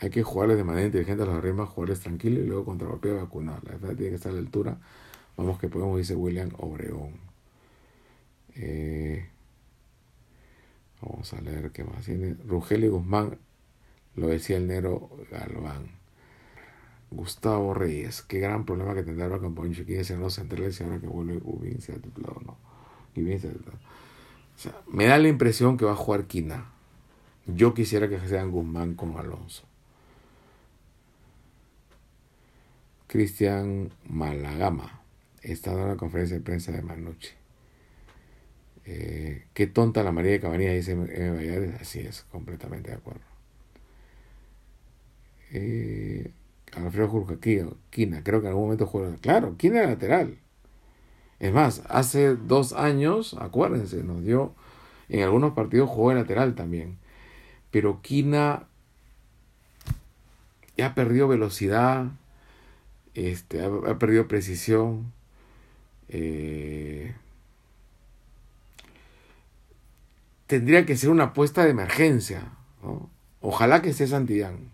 hay 0.00 0.10
que 0.10 0.22
jugarles 0.22 0.56
de 0.56 0.64
manera 0.64 0.86
inteligente 0.86 1.22
a 1.22 1.26
los 1.26 1.36
arrimas, 1.36 1.68
jugarles 1.68 2.00
tranquilos 2.00 2.44
y 2.44 2.46
luego 2.46 2.64
contra 2.64 2.88
golpeo 2.88 3.16
vacunar. 3.16 3.62
La 3.64 3.72
verdad 3.72 3.96
tiene 3.96 4.10
que 4.10 4.16
estar 4.16 4.30
a 4.32 4.34
la 4.34 4.40
altura. 4.40 4.78
Vamos 5.36 5.58
que 5.58 5.68
podemos, 5.68 5.98
dice 5.98 6.14
William 6.14 6.50
Obregón. 6.58 7.30
Eh, 8.54 9.26
vamos 11.02 11.32
a 11.32 11.40
leer 11.40 11.70
qué 11.72 11.84
más 11.84 12.04
tiene. 12.04 12.36
y 12.36 12.88
Guzmán, 12.88 13.38
lo 14.16 14.28
decía 14.28 14.56
el 14.56 14.66
negro 14.66 15.10
Galván. 15.30 15.98
Gustavo 17.10 17.74
Reyes, 17.74 18.22
qué 18.22 18.38
gran 18.38 18.64
problema 18.64 18.94
que 18.94 19.02
tendrá 19.02 19.26
el 19.26 19.40
campo 19.40 19.66
Chiquilla 19.66 20.04
si 20.04 20.14
no 20.14 20.30
centrales 20.30 20.80
y 20.80 20.84
ahora 20.84 21.00
que 21.00 21.08
vuelve 21.08 21.40
Ubin 21.42 21.80
se 21.80 21.92
ha 21.92 21.96
titulado 21.96 22.40
no 22.44 22.56
me 24.86 25.06
da 25.06 25.18
la 25.18 25.28
impresión 25.28 25.76
que 25.76 25.84
va 25.84 25.92
a 25.92 25.96
jugar 25.96 26.26
Quina. 26.26 26.70
Yo 27.46 27.74
quisiera 27.74 28.08
que 28.08 28.20
sean 28.28 28.50
Guzmán 28.50 28.94
con 28.94 29.16
Alonso. 29.16 29.64
Cristian 33.06 33.90
Malagama 34.08 35.02
está 35.42 35.72
dando 35.72 35.88
la 35.88 35.96
conferencia 35.96 36.36
de 36.36 36.44
prensa 36.44 36.70
de 36.70 36.82
Manucci. 36.82 37.39
Eh, 38.92 39.44
qué 39.54 39.68
tonta 39.68 40.02
la 40.02 40.10
María 40.10 40.32
de 40.32 40.40
Cabanilla, 40.40 40.72
dice 40.72 40.92
M. 40.92 41.76
Así 41.80 42.00
es, 42.00 42.22
completamente 42.32 42.90
de 42.90 42.96
acuerdo. 42.96 43.20
Eh, 45.52 46.32
Alfredo 46.72 47.28
Quina, 47.90 48.24
creo 48.24 48.40
que 48.40 48.46
en 48.46 48.50
algún 48.50 48.64
momento 48.64 48.86
juega. 48.86 49.14
Claro, 49.18 49.56
Quina 49.56 49.84
lateral. 49.84 50.38
Es 51.38 51.52
más, 51.52 51.82
hace 51.88 52.34
dos 52.34 52.72
años, 52.72 53.36
acuérdense, 53.38 54.02
nos 54.02 54.24
dio, 54.24 54.54
en 55.08 55.22
algunos 55.22 55.52
partidos 55.52 55.88
jugó 55.88 56.10
de 56.10 56.16
lateral 56.16 56.56
también. 56.56 56.98
Pero 57.70 58.02
Quina 58.02 58.66
ya 60.76 60.96
perdió 60.96 61.28
velocidad, 61.28 62.06
este, 63.14 63.62
ha, 63.62 63.98
perdido 63.98 64.26
precisión. 64.26 65.12
Eh, 66.08 67.14
tendría 70.50 70.84
que 70.84 70.96
ser 70.96 71.10
una 71.10 71.26
apuesta 71.26 71.62
de 71.62 71.70
emergencia. 71.70 72.42
Ojalá 73.40 73.82
que 73.82 73.90
esté 73.90 74.08
Santillán. 74.08 74.72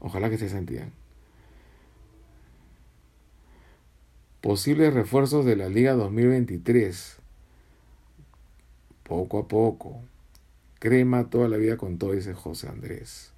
Ojalá 0.00 0.28
que 0.28 0.34
esté 0.34 0.50
Santillán. 0.50 0.92
Posibles 4.42 4.92
refuerzos 4.92 5.46
de 5.46 5.56
la 5.56 5.70
Liga 5.70 5.94
2023. 5.94 7.16
Poco 9.02 9.38
a 9.38 9.48
poco. 9.48 10.02
Crema 10.78 11.30
toda 11.30 11.48
la 11.48 11.56
vida 11.56 11.78
con 11.78 11.96
todo, 11.96 12.12
dice 12.12 12.34
José 12.34 12.68
Andrés. 12.68 13.32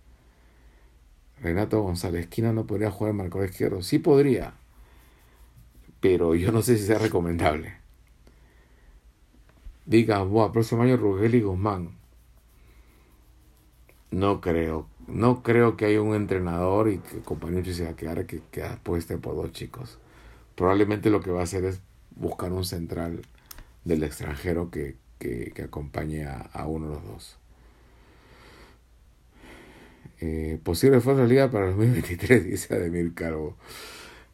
Renato 1.40 1.80
González, 1.82 2.22
esquina 2.22 2.52
no 2.52 2.66
podría 2.66 2.90
jugar 2.90 3.12
en 3.12 3.18
marcador 3.18 3.48
izquierdo. 3.48 3.80
Sí 3.82 4.00
podría, 4.00 4.54
pero 6.00 6.34
yo 6.34 6.50
no 6.50 6.62
sé 6.62 6.76
si 6.76 6.84
sea 6.84 6.98
recomendable. 6.98 7.79
Diga, 9.90 10.23
Boa, 10.23 10.52
próximo 10.52 10.82
año 10.82 10.97
Rugel 10.97 11.35
y 11.35 11.42
Guzmán. 11.42 11.90
No 14.11 14.40
creo. 14.40 14.88
No 15.06 15.42
creo 15.42 15.76
que 15.76 15.85
haya 15.85 16.00
un 16.00 16.14
entrenador 16.14 16.88
y 16.88 16.99
que 16.99 17.20
compañero 17.20 17.70
se 17.73 17.85
va 17.85 17.90
a 17.90 18.25
que, 18.25 18.40
que 18.50 18.62
apueste 18.62 19.18
por 19.18 19.37
dos 19.37 19.52
chicos 19.52 19.99
probablemente 20.61 21.09
lo 21.09 21.23
que 21.23 21.30
va 21.30 21.40
a 21.40 21.44
hacer 21.44 21.64
es 21.64 21.80
buscar 22.16 22.52
un 22.52 22.66
central 22.66 23.23
del 23.87 24.02
extranjero 24.02 24.70
que, 24.70 24.99
acompañe 25.64 26.26
a, 26.26 26.66
uno 26.66 26.88
de 26.88 26.94
los 26.97 27.04
dos. 27.06 27.38
Eh, 30.20 30.61
posible 30.62 31.00
fuerza 31.00 31.23
de 31.23 31.28
liga 31.28 31.50
para 31.50 31.70
el 31.70 31.76
2023, 31.76 32.44
dice 32.50 32.75
Ademir 32.75 33.14
Calvo. 33.14 33.56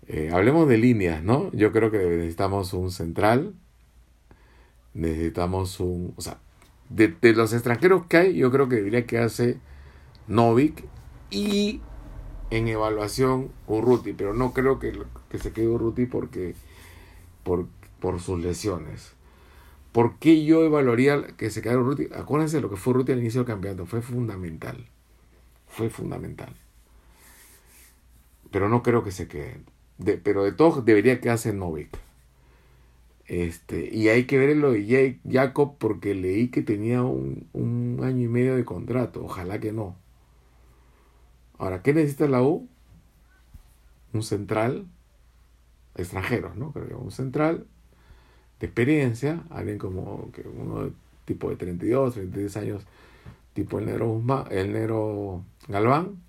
Eh, 0.08 0.30
hablemos 0.32 0.68
de 0.68 0.78
líneas, 0.78 1.22
¿no? 1.22 1.52
Yo 1.52 1.70
creo 1.70 1.92
que 1.92 1.98
necesitamos 1.98 2.72
un 2.72 2.90
central, 2.90 3.54
necesitamos 4.96 5.78
un... 5.80 6.12
O 6.16 6.20
sea, 6.20 6.38
de, 6.88 7.14
los 7.34 7.52
extranjeros 7.52 8.06
que 8.06 8.16
hay, 8.16 8.36
yo 8.36 8.50
creo 8.50 8.68
que 8.68 8.76
debería 8.76 9.06
quedarse 9.06 9.58
Novik 10.26 10.84
y 11.30 11.80
en 12.50 12.68
evaluación 12.68 13.50
Urruti, 13.66 14.12
pero 14.12 14.34
no 14.34 14.52
creo 14.52 14.78
que, 14.78 14.92
que 15.28 15.38
se 15.38 15.52
quede 15.52 15.68
Urruti 15.68 16.06
porque 16.06 16.54
por, 17.42 17.66
por 18.00 18.20
sus 18.20 18.40
lesiones. 18.40 19.12
¿Por 19.92 20.18
qué 20.18 20.44
yo 20.44 20.64
evaluaría 20.64 21.26
que 21.36 21.50
se 21.50 21.62
quede 21.62 21.76
Urruti? 21.76 22.08
Acuérdense 22.14 22.60
lo 22.60 22.70
que 22.70 22.76
fue 22.76 22.92
Urruti 22.92 23.12
al 23.12 23.20
inicio 23.20 23.40
del 23.40 23.48
campeonato, 23.48 23.86
fue 23.86 24.02
fundamental. 24.02 24.86
Fue 25.68 25.90
fundamental. 25.90 26.54
Pero 28.50 28.68
no 28.68 28.82
creo 28.82 29.02
que 29.02 29.10
se 29.10 29.26
quede. 29.26 29.60
pero 30.22 30.44
de 30.44 30.52
todos 30.52 30.84
debería 30.84 31.20
quedarse 31.20 31.52
Novik. 31.52 32.05
Este, 33.28 33.88
y 33.92 34.08
hay 34.08 34.24
que 34.24 34.38
ver 34.38 34.56
lo 34.56 34.72
de 34.72 35.18
Jacob 35.28 35.76
porque 35.78 36.14
leí 36.14 36.48
que 36.48 36.62
tenía 36.62 37.02
un, 37.02 37.48
un 37.52 38.00
año 38.02 38.24
y 38.24 38.28
medio 38.28 38.56
de 38.56 38.64
contrato. 38.64 39.24
Ojalá 39.24 39.60
que 39.60 39.72
no. 39.72 39.96
Ahora, 41.58 41.82
¿qué 41.82 41.94
necesita 41.94 42.28
la 42.28 42.42
U? 42.42 42.68
Un 44.12 44.22
central, 44.22 44.86
extranjero, 45.96 46.54
¿no? 46.54 46.72
Creo 46.72 46.98
un 46.98 47.10
central 47.10 47.66
de 48.60 48.66
experiencia, 48.66 49.42
alguien 49.50 49.78
como 49.78 50.30
que 50.32 50.42
uno 50.42 50.90
tipo 51.24 51.50
de 51.50 51.56
32, 51.56 52.14
33 52.14 52.56
años, 52.56 52.86
tipo 53.52 53.78
el 53.78 53.86
negro, 53.86 54.08
Guzmán, 54.08 54.44
el 54.50 54.72
negro 54.72 55.44
Galván, 55.68 56.22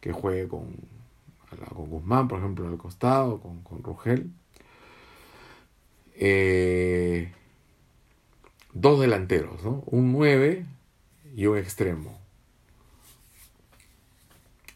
que 0.00 0.12
juegue 0.12 0.48
con, 0.48 0.66
con 1.74 1.90
Guzmán, 1.90 2.28
por 2.28 2.38
ejemplo, 2.38 2.66
al 2.68 2.78
costado, 2.78 3.40
con, 3.40 3.62
con 3.62 3.82
Rugel. 3.82 4.30
Eh, 6.14 7.32
dos 8.72 9.00
delanteros. 9.00 9.60
Un 9.86 10.12
9 10.12 10.66
y 11.34 11.46
un 11.46 11.58
extremo. 11.58 12.18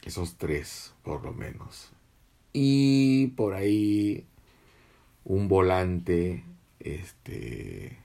Esos 0.05 0.37
tres, 0.37 0.95
por 1.03 1.23
lo 1.25 1.33
menos. 1.33 1.91
Y 2.53 3.29
por 3.29 3.55
ahí 3.55 4.27
un 5.25 5.49
volante, 5.49 6.45
este, 6.81 7.99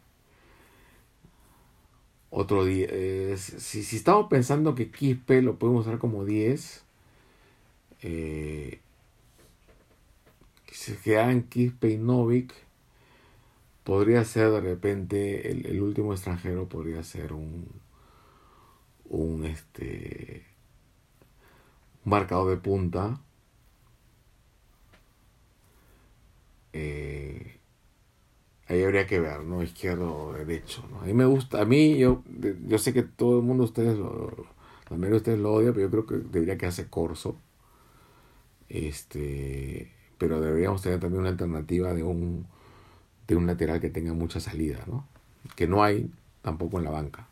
otro 2.29 2.65
día. 2.65 2.87
si, 3.37 3.83
si, 3.83 3.95
estamos 3.95 4.27
pensando 4.29 4.75
que 4.75 4.91
Quispe 4.91 5.41
lo 5.41 5.57
podemos 5.57 5.87
usar 5.87 5.99
como 5.99 6.25
10, 6.25 6.83
eh, 8.01 8.79
se 10.71 10.97
quedan 10.97 11.43
Quispe 11.43 11.91
y 11.91 11.97
Novik, 11.97 12.53
podría 13.83 14.23
ser 14.25 14.51
de 14.51 14.61
repente 14.61 15.51
el, 15.51 15.65
el, 15.65 15.81
último 15.81 16.13
extranjero, 16.13 16.69
podría 16.69 17.03
ser 17.03 17.33
un, 17.33 17.67
un 19.05 19.45
este 19.45 20.45
marcador 22.03 22.49
de 22.49 22.57
punta. 22.57 23.21
Eh, 26.73 27.59
ahí 28.67 28.83
habría 28.83 29.05
que 29.07 29.19
ver, 29.19 29.43
¿no? 29.43 29.61
Izquierdo 29.63 30.15
o 30.15 30.33
derecho, 30.33 30.83
¿no? 30.91 31.01
A 31.01 31.05
mí 31.05 31.13
me 31.13 31.25
gusta, 31.25 31.61
a 31.61 31.65
mí, 31.65 31.97
yo, 31.97 32.23
yo 32.67 32.77
sé 32.77 32.93
que 32.93 33.03
todo 33.03 33.39
el 33.39 33.45
mundo, 33.45 33.63
ustedes 33.63 33.97
lo, 33.97 34.31
mayoría 34.89 35.09
de 35.11 35.17
ustedes 35.17 35.39
lo 35.39 35.53
odian, 35.53 35.73
pero 35.73 35.87
yo 35.87 35.91
creo 35.91 36.05
que 36.05 36.29
debería 36.29 36.57
quedarse 36.57 36.87
corso. 36.89 37.37
Este, 38.69 39.91
pero 40.17 40.41
deberíamos 40.41 40.81
tener 40.81 40.99
también 40.99 41.21
una 41.21 41.29
alternativa 41.29 41.93
de 41.93 42.03
un, 42.03 42.47
de 43.27 43.35
un 43.35 43.47
lateral 43.47 43.79
que 43.79 43.89
tenga 43.89 44.13
mucha 44.13 44.39
salida, 44.39 44.83
¿no? 44.87 45.07
Que 45.55 45.67
no 45.67 45.83
hay 45.83 46.11
tampoco 46.41 46.77
en 46.77 46.85
la 46.85 46.91
banca. 46.91 47.27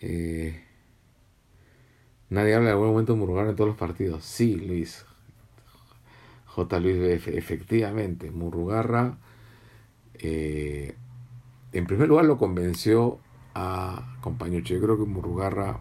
Eh, 0.00 0.62
nadie 2.28 2.54
habla 2.54 2.70
de 2.70 2.74
buen 2.76 2.90
momento 2.90 3.12
de 3.14 3.18
Murrugarra 3.18 3.50
en 3.50 3.56
todos 3.56 3.68
los 3.68 3.78
partidos. 3.78 4.24
Sí, 4.24 4.56
Luis. 4.56 5.04
J. 6.46 6.80
Luis, 6.80 7.26
efectivamente, 7.26 8.30
Murrugarra 8.30 9.18
eh, 10.22 10.94
en 11.72 11.86
primer 11.86 12.08
lugar 12.08 12.26
lo 12.26 12.36
convenció 12.36 13.18
a 13.54 14.16
Compañucho. 14.20 14.74
Yo 14.74 14.80
creo 14.80 14.98
que 14.98 15.04
Murrugarra 15.04 15.78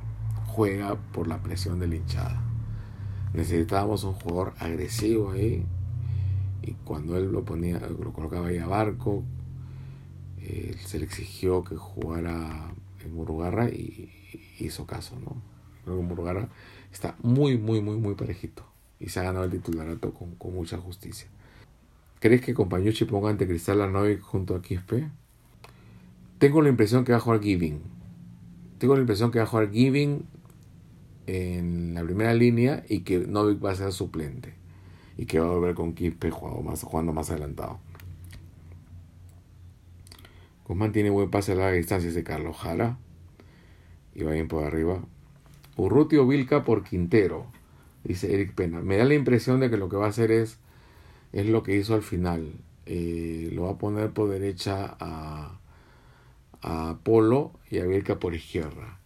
juega 0.48 0.96
por 0.96 1.28
la 1.28 1.42
presión 1.42 1.80
de 1.80 1.88
la 1.88 1.96
hinchada. 1.96 2.42
Necesitábamos 3.34 4.04
un 4.04 4.14
jugador 4.14 4.54
agresivo 4.60 5.32
ahí. 5.32 5.66
Y 6.62 6.74
cuando 6.84 7.18
él 7.18 7.32
lo 7.32 7.46
ponía, 7.46 7.80
lo 7.80 8.14
colocaba 8.14 8.48
ahí 8.48 8.58
a 8.58 8.68
barco, 8.68 9.24
eh, 10.42 10.76
se 10.86 11.00
le 11.00 11.06
exigió 11.06 11.64
que 11.64 11.76
jugara 11.76 12.74
en 13.04 13.14
Murrugarra 13.14 13.70
y, 13.70 14.10
hizo 14.60 14.86
caso, 14.86 15.18
¿no? 15.20 15.42
Creo 15.84 15.98
que 15.98 16.04
Murrugarra 16.04 16.50
está 16.92 17.16
muy, 17.24 17.58
muy, 17.58 17.82
muy, 17.82 17.98
muy 17.98 18.16
parejito. 18.16 18.66
Y 19.00 19.10
se 19.10 19.20
ha 19.20 19.24
ganado 19.24 19.46
el 19.46 19.52
titularato 19.52 20.14
con, 20.14 20.36
con 20.36 20.54
mucha 20.54 20.78
justicia. 20.78 21.30
¿Crees 22.20 22.42
que 22.42 22.54
Compañucci 22.54 23.06
ponga 23.06 23.30
ante 23.30 23.48
Cristal 23.48 23.82
a 23.82 23.88
Novik 23.88 24.20
junto 24.20 24.56
a 24.56 24.62
Quispe? 24.62 25.10
Tengo 26.38 26.62
la 26.62 26.70
impresión 26.70 27.06
que 27.06 27.14
va 27.14 27.18
a 27.18 27.22
jugar 27.22 27.42
Giving. 27.42 27.82
Tengo 28.78 28.96
la 28.96 29.02
impresión 29.02 29.32
que 29.32 29.40
va 29.40 29.46
a 29.46 29.48
jugar 29.48 29.72
Giving 29.72 30.26
en 31.28 31.94
la 31.94 32.04
primera 32.04 32.34
línea 32.34 32.84
y 32.90 33.02
que 33.02 33.20
Novik 33.20 33.64
va 33.64 33.72
a 33.72 33.76
ser 33.76 33.92
suplente. 33.94 34.59
Y 35.20 35.26
que 35.26 35.38
va 35.38 35.48
a 35.48 35.50
volver 35.50 35.76
con 35.76 35.92
Quispe 35.92 36.32
jugando 36.32 36.62
más, 36.62 36.82
jugando 36.82 37.12
más 37.12 37.30
adelantado. 37.30 37.78
Guzmán 40.66 40.94
tiene 40.94 41.10
buen 41.10 41.30
pase 41.30 41.52
a 41.52 41.56
larga 41.56 41.74
distancia 41.74 42.10
ese 42.10 42.24
Carlos 42.24 42.56
Jara. 42.56 42.98
Y 44.16 44.24
va 44.24 44.32
bien 44.32 44.48
por 44.48 44.64
arriba. 44.64 45.02
Urruti 45.76 46.16
o 46.16 46.26
Vilca 46.26 46.64
por 46.64 46.86
Quintero. 46.86 47.48
Dice 48.06 48.34
Eric 48.34 48.54
Pena. 48.54 48.80
Me 48.80 48.96
da 48.96 49.04
la 49.04 49.14
impresión 49.14 49.60
de 49.60 49.70
que 49.70 49.76
lo 49.76 49.90
que 49.90 49.98
va 49.98 50.06
a 50.06 50.10
hacer 50.10 50.32
es 50.32 50.58
es 51.34 51.48
lo 51.48 51.64
que 51.64 51.76
hizo 51.76 51.96
al 51.96 52.02
final. 52.02 52.54
Eh, 52.86 53.50
lo 53.52 53.64
va 53.64 53.72
a 53.72 53.78
poner 53.78 54.12
por 54.12 54.30
derecha 54.30 54.96
a, 55.02 55.60
a 56.62 56.98
Polo 57.04 57.52
y 57.70 57.80
a 57.80 57.86
Vilca 57.86 58.20
por 58.20 58.36
izquierda. 58.36 58.99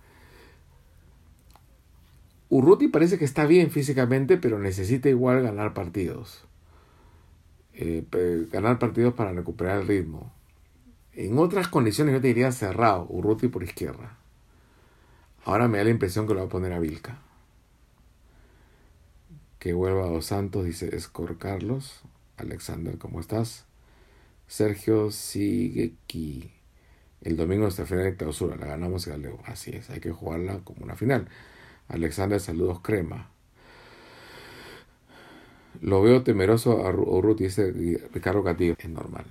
Urruti 2.54 2.88
parece 2.88 3.18
que 3.18 3.26
está 3.26 3.48
bien 3.48 3.72
físicamente, 3.72 4.38
pero 4.38 4.60
necesita 4.60 5.10
igual 5.10 5.42
ganar 5.42 5.74
partidos. 5.74 6.46
Eh, 7.74 8.06
ganar 8.52 8.78
partidos 8.78 9.16
para 9.16 9.32
recuperar 9.32 9.82
el 9.82 9.88
ritmo. 9.88 10.32
En 11.13 11.39
otras 11.39 11.68
condiciones 11.68 12.13
yo 12.13 12.22
te 12.22 12.28
diría 12.28 12.52
cerrado, 12.52 13.08
Urruti 13.10 13.48
por 13.48 13.63
izquierda. 13.63 14.20
Ahora 15.44 15.68
me 15.68 15.80
da 15.80 15.86
la 15.86 15.89
impresión 15.89 16.28
que 16.28 16.36
lo 16.36 16.42
va 16.42 16.46
a 16.46 16.50
poner 16.50 16.74
a 16.74 16.80
Vilca. 16.80 17.18
Que 19.58 19.74
vuelva 19.74 20.04
a 20.06 20.10
Dos 20.10 20.28
Santos, 20.28 20.63
dice 20.63 20.96
Escor 20.96 21.39
Carlos. 21.39 22.04
Alexander, 22.38 23.00
¿cómo 23.00 23.20
estás? 23.20 23.66
Sergio 24.46 25.10
sigue 25.10 25.94
aquí. 26.06 26.52
El 27.22 27.36
domingo 27.36 27.63
nuestra 27.63 27.88
final 27.88 28.04
de 28.04 28.16
clausura, 28.16 28.58
la 28.58 28.68
ganamos 28.68 29.08
y 29.08 29.18
Leo. 29.18 29.39
Así 29.46 29.72
es, 29.72 29.89
hay 29.89 30.02
que 30.02 30.12
jugarla 30.12 30.60
como 30.60 30.84
una 30.84 30.96
final. 30.96 31.28
Alexander, 31.88 32.39
saludos 32.39 32.80
crema. 32.82 33.30
Lo 35.82 36.02
veo 36.02 36.24
temeroso 36.24 36.86
a 36.86 36.91
Ruth, 36.91 37.38
dice 37.38 37.72
Ricardo 38.13 38.43
Catillo. 38.43 38.76
Es 38.78 38.89
normal. 38.89 39.26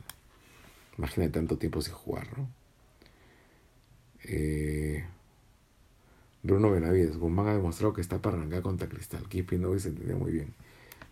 Imagínate 0.98 1.32
tanto 1.32 1.56
tiempo 1.56 1.80
sin 1.80 1.94
jugar, 1.94 2.26
¿no? 2.36 2.48
Eh, 4.24 5.04
Bruno 6.42 6.70
Benavides. 6.70 7.16
Guzmán 7.16 7.48
ha 7.48 7.54
demostrado 7.54 7.94
que 7.94 8.00
está 8.00 8.20
para 8.20 8.36
arrancar 8.36 8.62
contra 8.62 8.88
Cristal. 8.88 9.28
Kipi 9.28 9.58
no 9.58 9.78
se 9.78 9.88
entendía 9.88 10.16
muy 10.16 10.32
bien, 10.32 10.54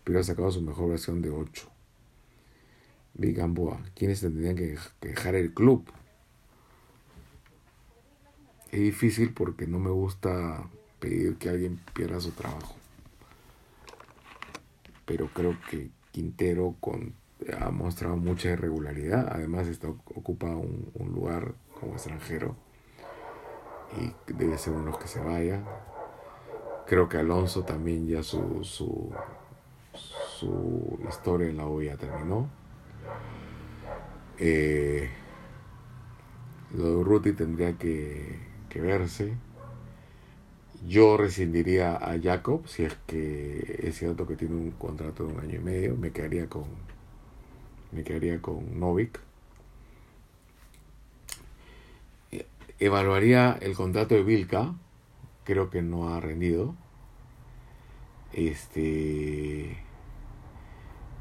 pero 0.03 0.19
ha 0.19 0.23
sacado 0.23 0.51
su 0.51 0.61
mejor 0.61 0.89
versión 0.89 1.21
de 1.21 1.29
8. 1.29 1.69
Big 3.13 3.35
Gamboa, 3.35 3.81
¿quiénes 3.95 4.21
tendrían 4.21 4.55
que 4.55 4.77
dejar 5.01 5.35
el 5.35 5.53
club? 5.53 5.85
Es 8.71 8.79
difícil 8.79 9.33
porque 9.33 9.67
no 9.67 9.79
me 9.79 9.89
gusta 9.89 10.69
pedir 11.01 11.35
que 11.35 11.49
alguien 11.49 11.81
pierda 11.93 12.21
su 12.21 12.31
trabajo. 12.31 12.75
Pero 15.05 15.27
creo 15.33 15.57
que 15.69 15.89
Quintero 16.13 16.75
con, 16.79 17.13
ha 17.59 17.69
mostrado 17.71 18.15
mucha 18.15 18.51
irregularidad. 18.51 19.27
Además 19.29 19.67
está, 19.67 19.89
ocupa 19.89 20.47
un, 20.47 21.11
lugar 21.13 21.53
como 21.77 21.93
extranjero. 21.93 22.55
Y 23.99 24.13
debe 24.31 24.57
ser 24.57 24.73
uno 24.73 24.97
que 24.97 25.07
se 25.07 25.19
vaya. 25.19 25.61
Creo 26.87 27.09
que 27.09 27.17
Alonso 27.17 27.63
también 27.63 28.07
ya 28.07 28.23
su, 28.23 28.63
su, 28.63 29.11
su 30.39 30.99
historia 31.09 31.49
en 31.49 31.57
la 31.57 31.67
U 31.67 31.81
ya 31.81 31.97
terminó. 31.97 32.47
Eh, 34.37 35.09
lo 36.73 36.97
de 36.97 37.03
Ruti 37.03 37.33
tendría 37.33 37.77
que, 37.77 38.39
verse. 38.73 39.35
Yo 40.87 41.15
rescindiría 41.17 41.95
a 41.95 42.19
Jacob 42.19 42.67
si 42.67 42.83
es 42.83 42.95
que 43.05 43.81
es 43.83 43.97
cierto 43.97 44.25
que 44.27 44.35
tiene 44.35 44.55
un 44.55 44.71
contrato 44.71 45.25
de 45.25 45.33
un 45.33 45.39
año 45.39 45.55
y 45.55 45.63
medio. 45.63 45.95
Me 45.95 46.11
quedaría 46.11 46.47
con 46.47 46.65
me 47.91 48.03
quedaría 48.03 48.41
con 48.41 48.79
Novik. 48.79 49.19
Evaluaría 52.79 53.57
el 53.61 53.75
contrato 53.75 54.15
de 54.15 54.23
Vilca. 54.23 54.73
Creo 55.43 55.69
que 55.69 55.81
no 55.81 56.13
ha 56.13 56.19
rendido. 56.19 56.75
Este 58.33 59.77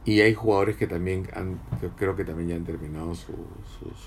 y 0.05 0.23
hay 0.23 0.35
jugadores 0.35 0.77
que 0.77 0.87
también 0.87 1.29
han, 1.35 1.61
creo 1.97 2.17
que 2.17 2.25
también 2.25 2.49
ya 2.49 2.57
han 2.57 2.65
terminado 2.65 3.15
su, 3.15 3.35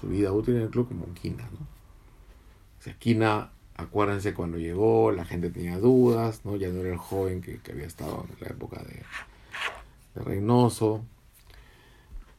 su, 0.02 0.08
vida 0.08 0.32
útil 0.32 0.56
en 0.56 0.64
el 0.64 0.70
club, 0.70 0.88
como 0.88 1.06
Quina, 1.14 1.44
¿no? 1.52 1.60
O 1.60 2.82
sea, 2.82 2.98
Quina, 2.98 3.52
acuérdense 3.76 4.34
cuando 4.34 4.58
llegó, 4.58 5.12
la 5.12 5.26
gente 5.26 5.50
tenía 5.50 5.78
dudas, 5.78 6.46
¿no? 6.46 6.56
Ya 6.56 6.70
no 6.70 6.82
era 6.82 6.90
el 6.90 6.98
joven 6.98 7.42
que, 7.42 7.60
había 7.72 7.86
estado 7.86 8.26
en 8.30 8.46
la 8.46 8.48
época 8.48 8.82
de, 8.84 9.04
Reynoso, 10.16 11.04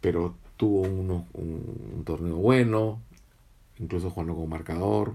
pero 0.01 0.37
tuvo 0.57 0.83
un, 0.83 1.27
un, 1.33 2.05
torneo 2.05 2.37
bueno, 2.37 3.01
incluso 3.79 4.11
jugando 4.11 4.37
con 4.37 4.49
marcador, 4.49 5.15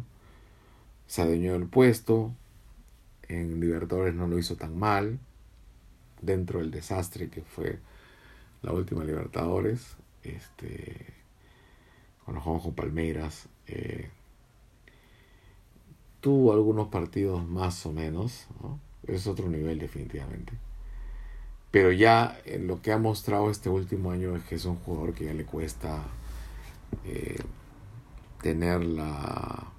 se 1.07 1.21
adueñó 1.21 1.53
del 1.53 1.67
puesto, 1.67 2.33
en 3.29 3.61
Libertadores 3.61 4.13
no 4.13 4.27
lo 4.27 4.37
hizo 4.37 4.57
tan 4.57 4.77
mal, 4.77 5.19
dentro 6.21 6.59
del 6.59 6.71
desastre 6.71 7.29
que 7.29 7.43
fue 7.43 7.79
la 8.61 8.73
última 8.73 9.05
Libertadores, 9.05 9.95
este, 10.23 11.13
cuando 12.25 12.41
jugamos 12.41 12.63
con 12.63 12.73
Palmeiras, 12.73 13.47
eh, 13.67 14.09
tuvo 16.21 16.53
algunos 16.53 16.89
partidos 16.89 17.47
más 17.47 17.85
o 17.85 17.93
menos, 17.93 18.47
es 19.07 19.27
otro 19.27 19.49
nivel 19.49 19.79
definitivamente. 19.79 20.53
Pero 21.71 21.91
ya 21.91 22.39
lo 22.59 22.81
que 22.81 22.91
ha 22.91 22.97
mostrado 22.97 23.51
este 23.51 23.69
último 23.69 24.11
año 24.11 24.35
es 24.35 24.43
que 24.43 24.55
es 24.55 24.65
un 24.65 24.77
jugador 24.77 25.13
que 25.13 25.25
ya 25.25 25.33
le 25.33 25.45
cuesta 25.45 26.03
eh, 27.05 27.37
tener 28.41 28.83
la, 28.83 29.71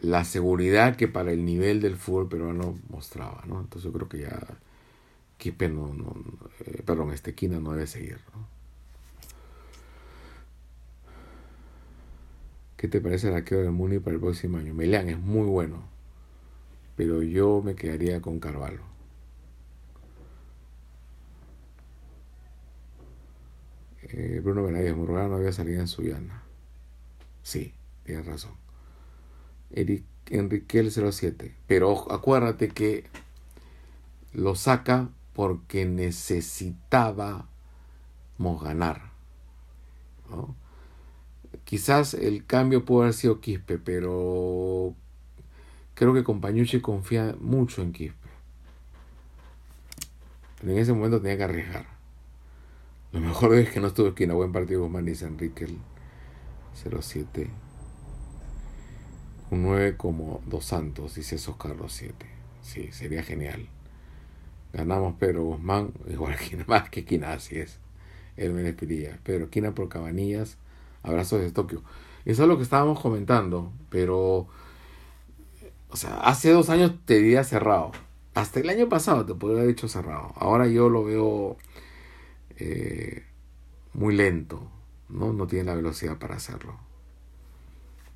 la 0.00 0.24
seguridad 0.24 0.96
que 0.96 1.08
para 1.08 1.32
el 1.32 1.44
nivel 1.44 1.80
del 1.80 1.96
fútbol 1.96 2.28
peruano 2.28 2.78
mostraba, 2.88 3.42
¿no? 3.46 3.60
Entonces 3.60 3.84
yo 3.84 3.92
creo 3.92 4.08
que 4.08 4.20
ya 4.20 4.40
Quispe 5.38 5.68
no, 5.68 5.92
no 5.92 6.14
eh, 6.60 6.82
perdón, 6.84 7.12
este 7.12 7.34
Quina 7.34 7.60
no 7.60 7.72
debe 7.72 7.86
seguir, 7.86 8.18
¿Qué 12.76 12.88
te 12.88 13.00
parece 13.00 13.28
el 13.28 13.34
arquero 13.34 13.62
de 13.62 13.70
Muni 13.70 13.98
para 13.98 14.14
el 14.14 14.20
próximo 14.20 14.58
año? 14.58 14.74
Melian 14.74 15.08
es 15.08 15.18
muy 15.18 15.46
bueno, 15.46 15.82
pero 16.96 17.22
yo 17.22 17.62
me 17.64 17.74
quedaría 17.74 18.20
con 18.20 18.38
Carvalho. 18.38 18.82
Eh, 24.02 24.40
Bruno 24.42 24.62
Benavides 24.62 24.96
Murgano 24.96 25.30
no 25.30 25.36
había 25.36 25.52
salido 25.52 25.80
en 25.80 25.88
Suyana. 25.88 26.42
Sí, 27.42 27.74
tienes 28.04 28.26
razón. 28.26 28.52
Eric 29.70 30.04
Enriquel 30.30 30.90
07. 30.90 31.54
Pero 31.66 32.10
acuérdate 32.12 32.68
que 32.68 33.04
lo 34.32 34.54
saca 34.54 35.10
porque 35.32 35.86
necesitábamos 35.86 37.46
ganar. 38.62 39.12
Quizás 41.66 42.14
el 42.14 42.46
cambio 42.46 42.84
pudo 42.84 43.02
haber 43.02 43.12
sido 43.12 43.40
Quispe, 43.40 43.76
pero 43.76 44.94
creo 45.94 46.14
que 46.14 46.22
Compañucci 46.22 46.80
confía 46.80 47.34
mucho 47.40 47.82
en 47.82 47.92
Quispe. 47.92 48.28
Pero 50.60 50.72
en 50.72 50.78
ese 50.78 50.92
momento 50.92 51.20
tenía 51.20 51.36
que 51.36 51.42
arriesgar. 51.42 51.86
Lo 53.10 53.18
mejor 53.18 53.56
es 53.56 53.70
que 53.70 53.80
no 53.80 53.88
estuvo 53.88 54.06
esquina. 54.06 54.34
Buen 54.34 54.52
partido 54.52 54.82
Guzmán, 54.82 55.06
dice 55.06 55.26
Enrique 55.26 55.66
07. 56.76 57.50
Un 59.50 59.62
9 59.64 59.96
como 59.96 60.42
Dos 60.46 60.66
Santos, 60.66 61.16
dice 61.16 61.34
esos 61.34 61.56
Carlos 61.56 61.92
7. 61.94 62.14
Sí, 62.62 62.92
sería 62.92 63.24
genial. 63.24 63.66
Ganamos 64.72 65.16
Pedro 65.16 65.42
Guzmán, 65.42 65.92
igual 66.08 66.36
que 66.36 66.64
más 66.68 66.90
que 66.90 67.04
Quina, 67.04 67.32
así 67.32 67.58
es. 67.58 67.80
El 68.36 68.56
Espirilla. 68.64 69.18
Pedro 69.24 69.50
Quina 69.50 69.74
por 69.74 69.88
Cabanillas 69.88 70.58
Abrazos 71.06 71.40
de 71.40 71.50
Tokio. 71.50 71.82
Eso 72.24 72.42
es 72.42 72.48
lo 72.48 72.56
que 72.56 72.64
estábamos 72.64 73.00
comentando, 73.00 73.72
pero, 73.88 74.48
o 75.88 75.96
sea, 75.96 76.16
hace 76.16 76.50
dos 76.50 76.68
años 76.70 76.92
te 77.04 77.18
diría 77.18 77.44
cerrado. 77.44 77.92
Hasta 78.34 78.60
el 78.60 78.68
año 78.68 78.88
pasado 78.88 79.24
te 79.24 79.34
podría 79.34 79.60
haber 79.62 79.74
dicho 79.74 79.88
cerrado. 79.88 80.32
Ahora 80.36 80.66
yo 80.66 80.88
lo 80.88 81.04
veo 81.04 81.56
eh, 82.56 83.24
muy 83.94 84.14
lento, 84.14 84.68
¿no? 85.08 85.32
No 85.32 85.46
tiene 85.46 85.64
la 85.66 85.74
velocidad 85.74 86.18
para 86.18 86.34
hacerlo. 86.34 86.78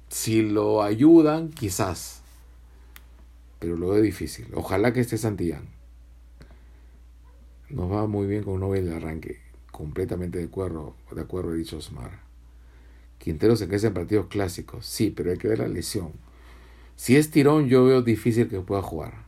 Si 0.09 0.42
lo 0.42 0.83
ayudan, 0.83 1.50
quizás. 1.50 2.22
Pero 3.61 3.76
lo 3.76 3.90
veo 3.90 4.03
difícil. 4.03 4.48
Ojalá 4.55 4.92
que 4.92 5.00
esté 5.00 5.16
Santillán. 5.16 5.68
Nos 7.68 7.90
va 7.92 8.09
muy 8.09 8.26
bien 8.26 8.42
con 8.42 8.55
un 8.55 8.61
Nobel 8.61 8.87
de 8.87 8.96
arranque. 8.96 9.40
Completamente 9.70 10.38
de 10.38 10.44
acuerdo, 10.44 10.96
de 11.12 11.20
acuerdo, 11.20 11.53
dicho 11.53 11.79
Osmar. 11.79 12.30
Quintero 13.21 13.55
se 13.55 13.69
queda 13.69 13.87
en 13.87 13.95
partidos 13.95 14.27
clásicos. 14.27 14.87
Sí, 14.87 15.13
pero 15.15 15.31
hay 15.31 15.37
que 15.37 15.47
ver 15.47 15.59
la 15.59 15.69
lesión. 15.69 16.13
Si 16.97 17.17
es 17.17 17.31
tirón, 17.31 17.69
yo 17.69 17.85
veo 17.85 18.03
difícil 18.03 18.49
que 18.49 18.61
pueda 18.61 18.81
jugar. 18.81 19.27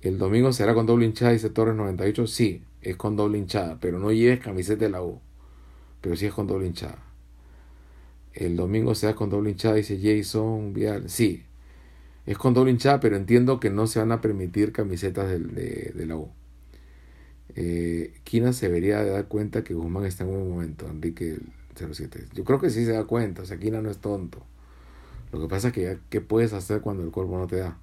El 0.00 0.18
domingo 0.18 0.50
será 0.52 0.74
con 0.74 0.86
doble 0.86 1.04
hinchada, 1.04 1.32
dice 1.32 1.50
Torres 1.50 1.76
98. 1.76 2.26
Sí, 2.26 2.62
es 2.80 2.96
con 2.96 3.16
doble 3.16 3.38
hinchada, 3.38 3.78
pero 3.80 3.98
no 3.98 4.12
lleves 4.12 4.40
camiseta 4.40 4.84
de 4.86 4.90
la 4.90 5.02
U. 5.02 5.20
Pero 6.00 6.16
sí 6.16 6.24
es 6.26 6.32
con 6.32 6.46
doble 6.46 6.66
hinchada. 6.66 6.98
El 8.32 8.56
domingo 8.56 8.94
será 8.94 9.14
con 9.14 9.28
doble 9.28 9.50
hinchada, 9.50 9.74
dice 9.74 10.00
Jason 10.02 10.72
Vial. 10.72 11.10
Sí, 11.10 11.44
es 12.24 12.38
con 12.38 12.54
doble 12.54 12.70
hinchada, 12.70 12.98
pero 12.98 13.16
entiendo 13.16 13.60
que 13.60 13.68
no 13.68 13.86
se 13.86 13.98
van 13.98 14.12
a 14.12 14.22
permitir 14.22 14.72
camisetas 14.72 15.28
de, 15.28 15.92
la 16.06 16.16
U. 16.16 16.30
Eh, 17.56 18.14
Kina 18.24 18.54
se 18.54 18.68
debería 18.68 19.04
dar 19.04 19.28
cuenta 19.28 19.62
que 19.64 19.74
Guzmán 19.74 20.06
está 20.06 20.24
en 20.24 20.30
un 20.30 20.48
momento. 20.50 20.88
Enrique 20.88 21.38
07. 21.74 22.28
Yo 22.32 22.44
creo 22.44 22.60
que 22.60 22.70
sí 22.70 22.84
se 22.84 22.92
da 22.92 23.04
cuenta, 23.04 23.42
o 23.42 23.82
no 23.82 23.90
es 23.90 23.98
tonto. 23.98 24.42
Lo 25.32 25.40
que 25.40 25.48
pasa 25.48 25.68
es 25.68 25.74
que 25.74 25.98
¿qué 26.10 26.20
puedes 26.20 26.52
hacer 26.52 26.80
cuando 26.80 27.02
el 27.02 27.10
cuerpo 27.10 27.38
no 27.38 27.46
te 27.46 27.56
da? 27.56 27.76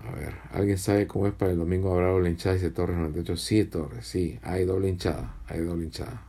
A 0.00 0.12
ver, 0.12 0.34
¿alguien 0.52 0.78
sabe 0.78 1.06
cómo 1.06 1.26
es 1.26 1.34
para 1.34 1.50
el 1.50 1.58
domingo? 1.58 1.92
¿Habrá 1.92 2.08
doble 2.08 2.30
hinchada? 2.30 2.54
Dice 2.54 2.70
Torres 2.70 2.96
98. 2.96 3.36
Sí, 3.36 3.64
Torres, 3.64 4.06
sí, 4.06 4.38
hay 4.42 4.64
doble 4.64 4.88
hinchada, 4.88 5.36
hay 5.46 5.60
doble 5.60 5.84
hinchada. 5.84 6.22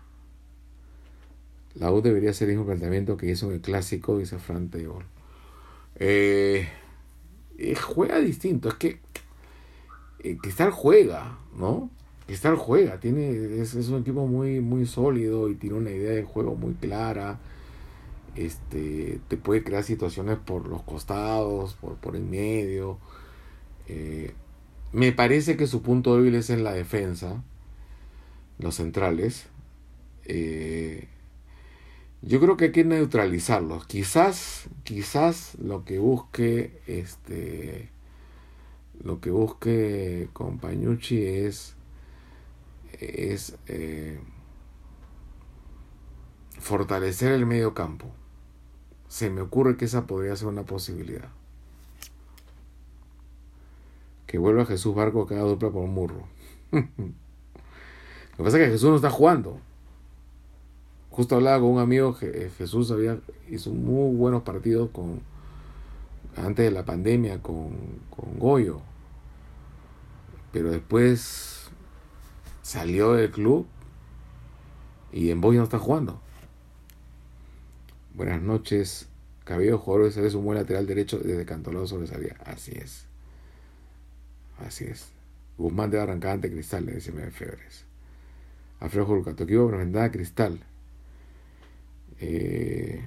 La 1.75 1.91
U 1.91 2.01
debería 2.01 2.33
ser 2.33 2.49
el 2.49 2.55
mismo 2.55 2.65
planteamiento 2.65 3.15
que 3.15 3.29
hizo 3.29 3.47
en 3.47 3.53
el 3.53 3.61
clásico, 3.61 4.17
dice 4.17 4.39
Fran 4.39 4.69
Taylor. 4.69 5.05
Eh, 5.95 6.67
eh, 7.57 7.75
juega 7.75 8.19
distinto, 8.19 8.69
es 8.69 8.75
que 8.75 8.99
eh, 10.19 10.37
Cristal 10.41 10.71
juega, 10.71 11.37
¿no? 11.55 11.89
Cristal 12.29 12.57
juega, 12.57 12.99
tiene, 12.99 13.59
es, 13.59 13.73
un 13.73 14.01
equipo 14.01 14.27
muy, 14.27 14.59
muy 14.59 14.85
sólido 14.85 15.49
y 15.49 15.55
tiene 15.55 15.77
una 15.77 15.89
idea 15.89 16.11
de 16.11 16.21
juego 16.21 16.53
muy 16.53 16.75
clara. 16.75 17.39
Este, 18.35 19.19
te 19.27 19.35
puede 19.35 19.63
crear 19.63 19.83
situaciones 19.83 20.37
por 20.37 20.67
los 20.67 20.83
costados, 20.83 21.73
por, 21.73 21.95
por 21.95 22.15
el 22.15 22.21
medio. 22.21 22.99
Eh, 23.87 24.35
me 24.91 25.11
parece 25.11 25.57
que 25.57 25.65
su 25.65 25.81
punto 25.81 26.17
débil 26.17 26.35
es 26.35 26.51
en 26.51 26.63
la 26.63 26.71
defensa, 26.71 27.43
los 28.59 28.75
centrales. 28.75 29.47
Eh, 30.25 31.07
yo 32.21 32.39
creo 32.39 32.57
que 32.57 32.65
hay 32.65 32.71
que 32.71 32.83
neutralizarlos. 32.83 33.87
Quizás, 33.87 34.69
quizás 34.83 35.57
lo 35.59 35.83
que 35.83 35.97
busque, 35.97 36.79
este, 36.85 37.89
lo 39.03 39.19
que 39.19 39.31
busque 39.31 40.29
Compañucci 40.33 41.25
es 41.25 41.75
es 42.99 43.57
eh, 43.67 44.19
fortalecer 46.59 47.31
el 47.31 47.45
medio 47.45 47.73
campo. 47.73 48.07
Se 49.07 49.29
me 49.29 49.41
ocurre 49.41 49.77
que 49.77 49.85
esa 49.85 50.05
podría 50.05 50.35
ser 50.35 50.47
una 50.47 50.63
posibilidad. 50.63 51.29
Que 54.27 54.37
vuelva 54.37 54.65
Jesús 54.65 54.93
Barco 54.93 55.25
cada 55.25 55.41
dupla 55.41 55.71
por 55.71 55.83
un 55.83 55.93
murro. 55.93 56.27
Lo 56.71 56.77
que 58.37 58.43
pasa 58.43 58.57
es 58.57 58.65
que 58.65 58.71
Jesús 58.71 58.89
no 58.89 58.95
está 58.97 59.09
jugando. 59.09 59.59
Justo 61.09 61.35
hablaba 61.35 61.59
con 61.59 61.71
un 61.71 61.79
amigo 61.79 62.15
eh, 62.21 62.51
Jesús 62.57 62.91
había 62.91 63.19
hizo 63.49 63.71
muy 63.71 64.15
buenos 64.15 64.43
partidos 64.43 64.89
con 64.91 65.21
antes 66.35 66.65
de 66.65 66.71
la 66.71 66.85
pandemia 66.85 67.41
con, 67.41 67.71
con 68.09 68.37
Goyo. 68.37 68.81
Pero 70.51 70.71
después 70.71 71.58
salió 72.69 73.13
del 73.13 73.31
club 73.31 73.65
y 75.11 75.31
en 75.31 75.41
Boy 75.41 75.57
no 75.57 75.63
está 75.63 75.79
jugando. 75.79 76.21
Buenas 78.13 78.43
noches. 78.43 79.07
Cabello 79.43 79.79
jugador 79.79 80.09
es 80.09 80.35
un 80.35 80.45
buen 80.45 80.59
lateral 80.59 80.85
derecho 80.85 81.17
desde 81.17 81.45
Cantolado 81.45 81.87
sobresalía. 81.87 82.37
Así 82.45 82.73
es. 82.75 83.07
Así 84.59 84.85
es. 84.85 85.07
Guzmán 85.57 85.89
de 85.89 85.99
arrancar 85.99 86.33
ante 86.33 86.51
Cristal, 86.51 86.85
le 86.85 86.93
dice 86.93 87.11
Febres. 87.11 87.85
Alfredo 88.79 89.07
Julcato, 89.07 89.45
equipo 89.45 89.63
a 89.99 90.11
Cristal. 90.11 90.59
Eh, 92.19 93.03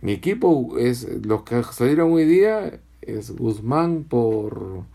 mi 0.00 0.12
equipo 0.12 0.78
es 0.78 1.06
los 1.26 1.42
que 1.42 1.62
salieron 1.62 2.10
hoy 2.10 2.24
día 2.24 2.80
es 3.02 3.32
Guzmán 3.32 4.04
por 4.04 4.86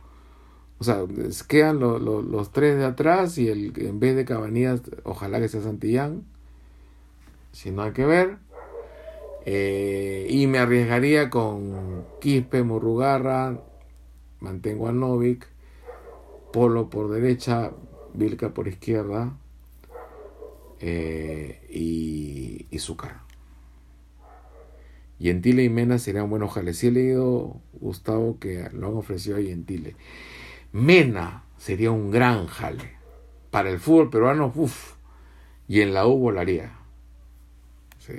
o 0.79 0.83
sea, 0.83 1.03
quedan 1.47 1.79
los 1.79 2.51
tres 2.51 2.77
de 2.77 2.85
atrás 2.85 3.37
y 3.37 3.49
el 3.49 3.73
en 3.75 3.99
vez 3.99 4.15
de 4.15 4.23
Cabanillas, 4.23 4.81
ojalá 5.03 5.39
que 5.41 5.49
sea 5.49 5.61
Santillán. 5.61 6.23
Si 7.51 7.71
no 7.71 7.81
hay 7.81 7.91
que 7.91 8.05
ver. 8.05 8.37
Eh, 9.45 10.27
y 10.29 10.47
me 10.47 10.59
arriesgaría 10.59 11.29
con 11.29 12.05
Quispe, 12.21 12.63
Morrugarra, 12.63 13.59
mantengo 14.39 14.87
a 14.87 14.91
Novik, 14.91 15.47
Polo 16.53 16.89
por 16.89 17.09
derecha, 17.09 17.71
Vilca 18.13 18.53
por 18.53 18.67
izquierda 18.67 19.37
eh, 20.79 21.61
y, 21.69 22.67
y 22.69 22.79
Zúcar. 22.79 23.21
Gentile 25.19 25.63
y 25.63 25.69
Mena 25.69 25.99
serían 25.99 26.29
buenos 26.29 26.53
jales. 26.53 26.77
Sí 26.77 26.87
he 26.87 26.91
leído, 26.91 27.57
Gustavo, 27.73 28.39
que 28.39 28.69
lo 28.71 28.87
han 28.87 28.95
ofrecido 28.95 29.37
a 29.37 29.41
Gentile. 29.41 29.95
Mena 30.71 31.43
sería 31.57 31.91
un 31.91 32.11
gran 32.11 32.47
jale. 32.47 32.91
Para 33.51 33.69
el 33.69 33.79
fútbol 33.79 34.09
peruano, 34.09 34.51
uff. 34.55 34.95
Y 35.67 35.81
en 35.81 35.93
la 35.93 36.07
U 36.07 36.17
volaría. 36.17 36.77
Sí. 37.99 38.13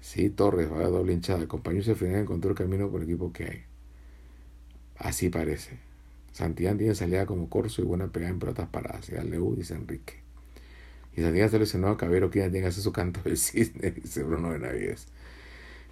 Sí, 0.00 0.30
Torres 0.30 0.70
va 0.70 0.78
a 0.80 0.88
doble 0.88 1.12
hinchada. 1.12 1.40
El 1.40 1.48
compañero 1.48 1.84
se 1.84 1.94
frena 1.94 2.18
encontró 2.18 2.50
el 2.50 2.56
camino 2.56 2.90
por 2.90 3.02
el 3.02 3.08
equipo 3.08 3.32
que 3.32 3.44
hay. 3.44 3.64
Así 4.96 5.28
parece. 5.28 5.78
Santillán 6.32 6.78
tiene 6.78 6.94
salida 6.94 7.26
como 7.26 7.48
corso 7.48 7.82
y 7.82 7.84
buena 7.84 8.08
pegada 8.08 8.30
en 8.30 8.38
pelotas 8.38 8.68
paradas. 8.68 9.08
Y 9.10 9.16
al 9.16 9.34
U, 9.38 9.54
dice 9.56 9.74
Enrique. 9.74 10.22
Y 11.16 11.22
Santillán 11.22 11.50
se 11.50 11.58
lesionó 11.58 11.88
a 11.88 11.96
Cabero, 11.96 12.30
quien 12.30 12.52
tenga 12.52 12.70
su 12.70 12.92
canto 12.92 13.20
del 13.22 13.36
cisne, 13.36 13.90
dice 14.02 14.22
Bruno 14.22 14.50
Benavides 14.50 15.08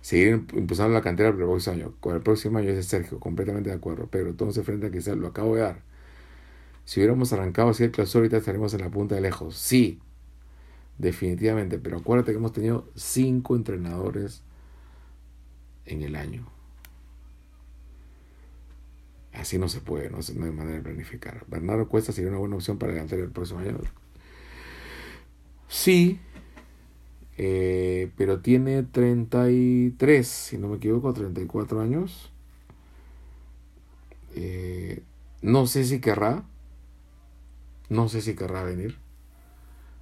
seguir 0.05 0.45
impulsando 0.53 0.93
la 0.93 1.01
cantera 1.01 1.31
para 1.31 1.45
el 1.45 1.49
próximo 1.49 1.77
año. 1.77 1.95
Con 1.99 2.15
el 2.15 2.21
próximo 2.21 2.59
año, 2.59 2.69
es 2.69 2.85
Sergio, 2.85 3.19
completamente 3.19 3.71
de 3.71 3.77
acuerdo. 3.77 4.07
Pero 4.11 4.35
todo 4.35 4.53
se 4.53 4.63
frente 4.63 4.89
a 4.89 4.91
quizás 4.91 5.17
lo 5.17 5.29
acabo 5.29 5.55
de 5.55 5.63
dar. 5.63 5.81
Si 6.85 7.01
hubiéramos 7.01 7.33
arrancado 7.33 7.71
así 7.71 7.85
el 7.85 7.91
clausura, 7.91 8.21
ahorita 8.21 8.37
estaríamos 8.37 8.75
en 8.75 8.83
la 8.83 8.91
punta 8.91 9.15
de 9.15 9.23
lejos. 9.23 9.57
Sí, 9.57 10.03
definitivamente. 10.99 11.79
Pero 11.79 11.97
acuérdate 11.97 12.33
que 12.33 12.37
hemos 12.37 12.53
tenido 12.53 12.87
cinco 12.95 13.57
entrenadores 13.57 14.43
en 15.87 16.03
el 16.03 16.17
año. 16.17 16.47
Así 19.33 19.57
no 19.57 19.71
se 19.71 19.81
puede, 19.81 20.11
no, 20.11 20.19
hay 20.19 20.53
manera 20.53 20.77
de 20.77 20.83
planificar. 20.83 21.45
Bernardo 21.49 21.89
Cuesta 21.89 22.13
sería 22.13 22.29
una 22.29 22.39
buena 22.39 22.57
opción 22.57 22.77
para 22.79 22.93
adelantar 22.93 23.21
el 23.21 23.31
próximo 23.31 23.61
año. 23.61 23.79
Sí, 25.67 26.21
eh, 27.37 28.13
pero 28.17 28.41
tiene 28.41 28.83
33, 28.85 30.27
si 30.27 30.59
no 30.59 30.69
me 30.69 30.77
equivoco, 30.77 31.13
34 31.13 31.81
años. 31.81 32.33
Eh, 34.37 35.03
no 35.43 35.67
sé 35.67 35.85
si 35.85 36.01
querrá. 36.01 36.45
No 37.89 38.09
sé 38.09 38.21
si 38.21 38.35
querrá 38.35 38.63
venir. 38.63 38.99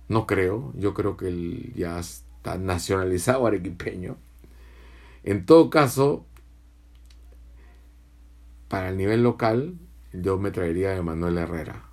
No 0.09 0.27
creo. 0.27 0.73
Yo 0.77 0.95
creo 0.95 1.17
que 1.17 1.29
él 1.29 1.73
ya 1.75 1.99
está 1.99 2.59
nacionalizado 2.59 3.47
arequipeño. 3.47 4.17
En 5.25 5.47
todo 5.47 5.71
caso, 5.71 6.27
para 8.69 8.91
el 8.91 8.97
nivel 8.97 9.23
local, 9.23 9.79
yo 10.13 10.39
me 10.39 10.51
traería 10.51 10.97
a 10.97 11.03
Manuel 11.03 11.39
Herrera, 11.39 11.89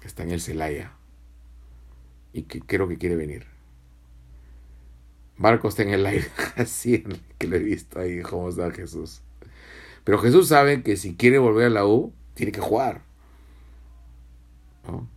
que 0.00 0.08
está 0.08 0.24
en 0.24 0.32
el 0.32 0.40
Celaya. 0.40 0.92
Y 2.32 2.42
que 2.42 2.60
creo 2.60 2.88
que 2.88 2.98
quiere 2.98 3.16
venir. 3.16 3.57
Marcos 5.38 5.70
está 5.70 5.84
en 5.84 5.90
el 5.90 6.04
aire, 6.04 6.28
así 6.56 7.04
que 7.38 7.46
lo 7.46 7.56
he 7.56 7.60
visto 7.60 8.00
ahí, 8.00 8.20
cómo 8.22 8.48
está 8.48 8.70
Jesús. 8.70 9.22
Pero 10.04 10.18
Jesús 10.18 10.48
sabe 10.48 10.82
que 10.82 10.96
si 10.96 11.14
quiere 11.14 11.38
volver 11.38 11.66
a 11.66 11.70
la 11.70 11.86
U, 11.86 12.12
tiene 12.34 12.52
que 12.52 12.60
jugar. 12.60 13.02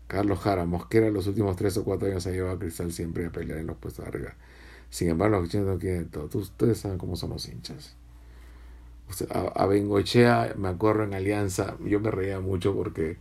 Carlos 0.08 0.40
Jara, 0.40 0.66
Mosquera, 0.66 1.10
los 1.10 1.28
últimos 1.28 1.56
tres 1.56 1.78
o 1.78 1.86
cuatro 1.86 2.10
años 2.10 2.28
ha 2.28 2.32
llevado 2.32 2.56
a 2.56 2.60
Cristal 2.60 2.92
siempre 2.92 3.26
a 3.26 3.32
pelear 3.32 3.60
en 3.60 3.68
los 3.68 3.78
puestos 3.78 4.04
de 4.04 4.10
arriba. 4.10 4.34
Sin 4.90 5.10
embargo, 5.10 5.38
los 5.38 5.46
hinchas 5.46 5.66
no 5.66 5.80
quieren 5.80 6.10
todo. 6.10 6.30
Ustedes 6.38 6.80
saben 6.80 6.98
cómo 6.98 7.16
son 7.16 7.30
los 7.30 7.48
hinchas. 7.48 7.96
A, 9.30 9.40
a 9.40 9.66
Bengochea, 9.66 10.54
me 10.58 10.68
acuerdo 10.68 11.04
en 11.04 11.14
Alianza, 11.14 11.78
yo 11.86 12.02
me 12.02 12.12
reía 12.12 12.42
mucho 12.42 12.76
porque 12.76 13.18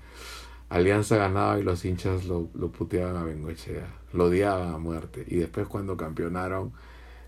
Alianza 0.69 1.17
ganaba 1.17 1.59
y 1.61 1.63
los 1.63 1.85
hinchas 1.85 2.25
lo, 2.25 2.49
lo 2.55 2.73
puteaban 2.73 3.17
a 3.17 3.23
Bengochea. 3.23 3.87
Lo 4.13 4.25
odiaban 4.25 4.75
a 4.75 4.79
muerte. 4.79 5.25
Y 5.29 5.37
después 5.37 5.69
cuando 5.69 5.97
campeonaron 5.97 6.73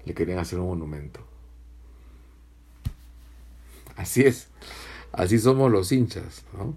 le 0.04 0.14
querían 0.14 0.38
hacer 0.38 0.58
un 0.58 0.66
monumento. 0.66 1.20
Así 3.96 4.22
es, 4.22 4.48
así 5.12 5.38
somos 5.38 5.70
los 5.70 5.92
hinchas, 5.92 6.44
¿no? 6.56 6.74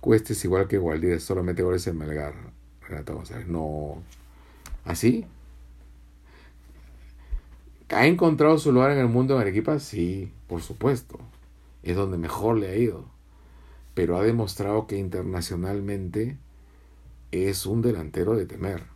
Cuesta 0.00 0.34
es 0.34 0.44
igual 0.44 0.68
que 0.68 0.78
Gualdíes, 0.78 1.24
solamente 1.24 1.62
goles 1.62 1.86
en 1.86 1.98
Melgar. 1.98 2.34
Renato 2.82 3.14
González, 3.14 3.48
no. 3.48 4.02
¿Así? 4.84 5.26
¿Ha 7.88 8.06
encontrado 8.06 8.58
su 8.58 8.72
lugar 8.72 8.92
en 8.92 8.98
el 8.98 9.08
mundo 9.08 9.34
de 9.34 9.40
Arequipa? 9.40 9.80
Sí, 9.80 10.32
por 10.46 10.62
supuesto. 10.62 11.18
Es 11.82 11.96
donde 11.96 12.18
mejor 12.18 12.58
le 12.58 12.68
ha 12.68 12.76
ido. 12.76 13.04
Pero 13.94 14.16
ha 14.16 14.22
demostrado 14.22 14.86
que 14.86 14.98
internacionalmente 14.98 16.36
es 17.32 17.66
un 17.66 17.82
delantero 17.82 18.36
de 18.36 18.46
temer 18.46 18.95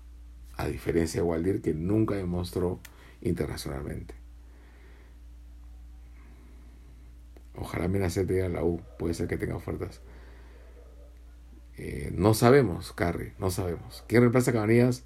a 0.63 0.69
diferencia 0.69 1.21
de 1.21 1.27
Waldir 1.27 1.63
que 1.63 1.75
nunca 1.75 2.15
demostró 2.15 2.81
internacionalmente. 3.21 4.15
Ojalá 7.57 7.89
Menacete 7.89 8.43
a 8.43 8.49
la 8.49 8.65
U, 8.65 8.81
puede 8.99 9.15
ser 9.15 9.29
que 9.29 9.37
tenga 9.37 9.57
ofertas. 9.57 10.01
Eh, 11.77 12.13
no 12.15 12.35
sabemos, 12.35 12.93
Carri, 12.93 13.33
no 13.39 13.51
sabemos. 13.51 14.05
¿Quién 14.07 14.23
reemplaza 14.23 14.51
a 14.51 14.55
Cabanillas? 14.55 15.05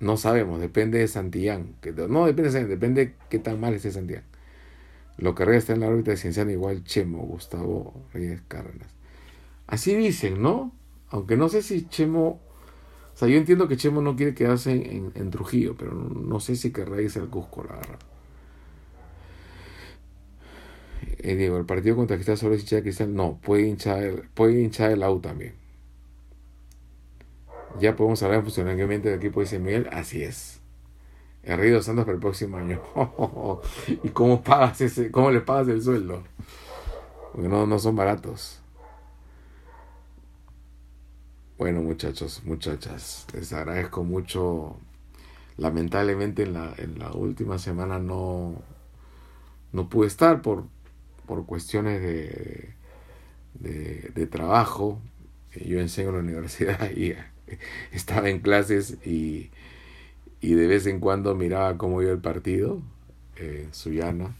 No 0.00 0.16
sabemos, 0.16 0.60
depende 0.60 0.98
de 0.98 1.08
Santillán. 1.08 1.74
Que, 1.80 1.92
no 1.92 2.26
depende 2.26 2.50
de 2.50 2.66
depende 2.66 3.06
de 3.06 3.14
qué 3.30 3.38
tan 3.38 3.60
mal 3.60 3.74
esté 3.74 3.92
Santillán. 3.92 4.24
Lo 5.18 5.34
que 5.34 5.44
está 5.56 5.74
en 5.74 5.80
la 5.80 5.88
órbita 5.88 6.10
de 6.10 6.16
Cienciano 6.16 6.50
igual 6.50 6.84
Chemo, 6.84 7.18
Gustavo 7.18 7.94
Reyes 8.12 8.42
Cárdenas. 8.48 8.88
Así 9.66 9.94
dicen, 9.94 10.42
¿no? 10.42 10.72
Aunque 11.08 11.36
no 11.36 11.48
sé 11.48 11.62
si 11.62 11.86
Chemo 11.86 12.40
o 13.14 13.16
sea, 13.16 13.28
yo 13.28 13.36
entiendo 13.36 13.68
que 13.68 13.76
Chemo 13.76 14.00
no 14.00 14.16
quiere 14.16 14.34
quedarse 14.34 14.72
en, 14.72 15.30
Trujillo, 15.30 15.76
pero 15.76 15.92
no, 15.92 16.40
sé 16.40 16.56
si 16.56 16.72
querrá 16.72 17.00
irse 17.00 17.20
al 17.20 17.28
Cusco, 17.28 17.62
la 17.64 17.76
verdad. 17.76 17.98
Eh, 21.18 21.36
Diego, 21.36 21.58
el 21.58 21.66
partido 21.66 21.96
contra 21.96 22.16
Cristal 22.16 22.38
solo 22.38 22.54
es 22.54 22.62
hinchada 22.62 22.80
de 22.80 22.84
Cristal. 22.84 23.14
No, 23.14 23.38
puede 23.42 23.68
hinchar, 23.68 24.02
el, 24.02 24.22
puede 24.34 24.60
hinchar 24.62 24.92
el 24.92 25.02
AU 25.02 25.20
también. 25.20 25.54
Ya 27.80 27.96
podemos 27.96 28.22
hablar 28.22 28.38
en 28.38 28.44
funcionamiento 28.44 29.08
del 29.08 29.18
equipo, 29.18 29.40
dice 29.40 29.58
Miguel. 29.58 29.88
Así 29.92 30.22
es. 30.22 30.60
El 31.42 31.58
Río 31.58 31.82
Santos 31.82 32.04
para 32.04 32.14
el 32.14 32.20
próximo 32.20 32.56
año. 32.56 32.80
¿Y 34.02 34.08
cómo 34.10 34.42
pagas 34.42 34.80
ese, 34.80 35.10
cómo 35.10 35.30
le 35.30 35.40
pagas 35.40 35.68
el 35.68 35.82
sueldo? 35.82 36.22
Porque 37.32 37.48
no, 37.48 37.66
no 37.66 37.78
son 37.78 37.96
baratos. 37.96 38.61
Bueno, 41.62 41.80
muchachos, 41.80 42.42
muchachas, 42.44 43.24
les 43.34 43.52
agradezco 43.52 44.02
mucho. 44.02 44.76
Lamentablemente 45.56 46.42
en 46.42 46.54
la, 46.54 46.74
en 46.76 46.98
la 46.98 47.12
última 47.12 47.56
semana 47.60 48.00
no, 48.00 48.60
no 49.70 49.88
pude 49.88 50.08
estar 50.08 50.42
por, 50.42 50.64
por 51.24 51.46
cuestiones 51.46 52.02
de, 52.02 52.74
de, 54.12 54.26
trabajo. 54.26 55.00
Yo 55.54 55.78
enseño 55.78 56.08
en 56.08 56.14
la 56.16 56.20
universidad 56.22 56.90
y 56.96 57.14
estaba 57.92 58.28
en 58.28 58.40
clases 58.40 58.96
y, 59.06 59.50
y 60.40 60.54
de 60.54 60.66
vez 60.66 60.86
en 60.86 60.98
cuando 60.98 61.36
miraba 61.36 61.78
cómo 61.78 62.02
iba 62.02 62.10
el 62.10 62.18
partido 62.18 62.82
en 63.36 63.72
Suyana 63.72 64.34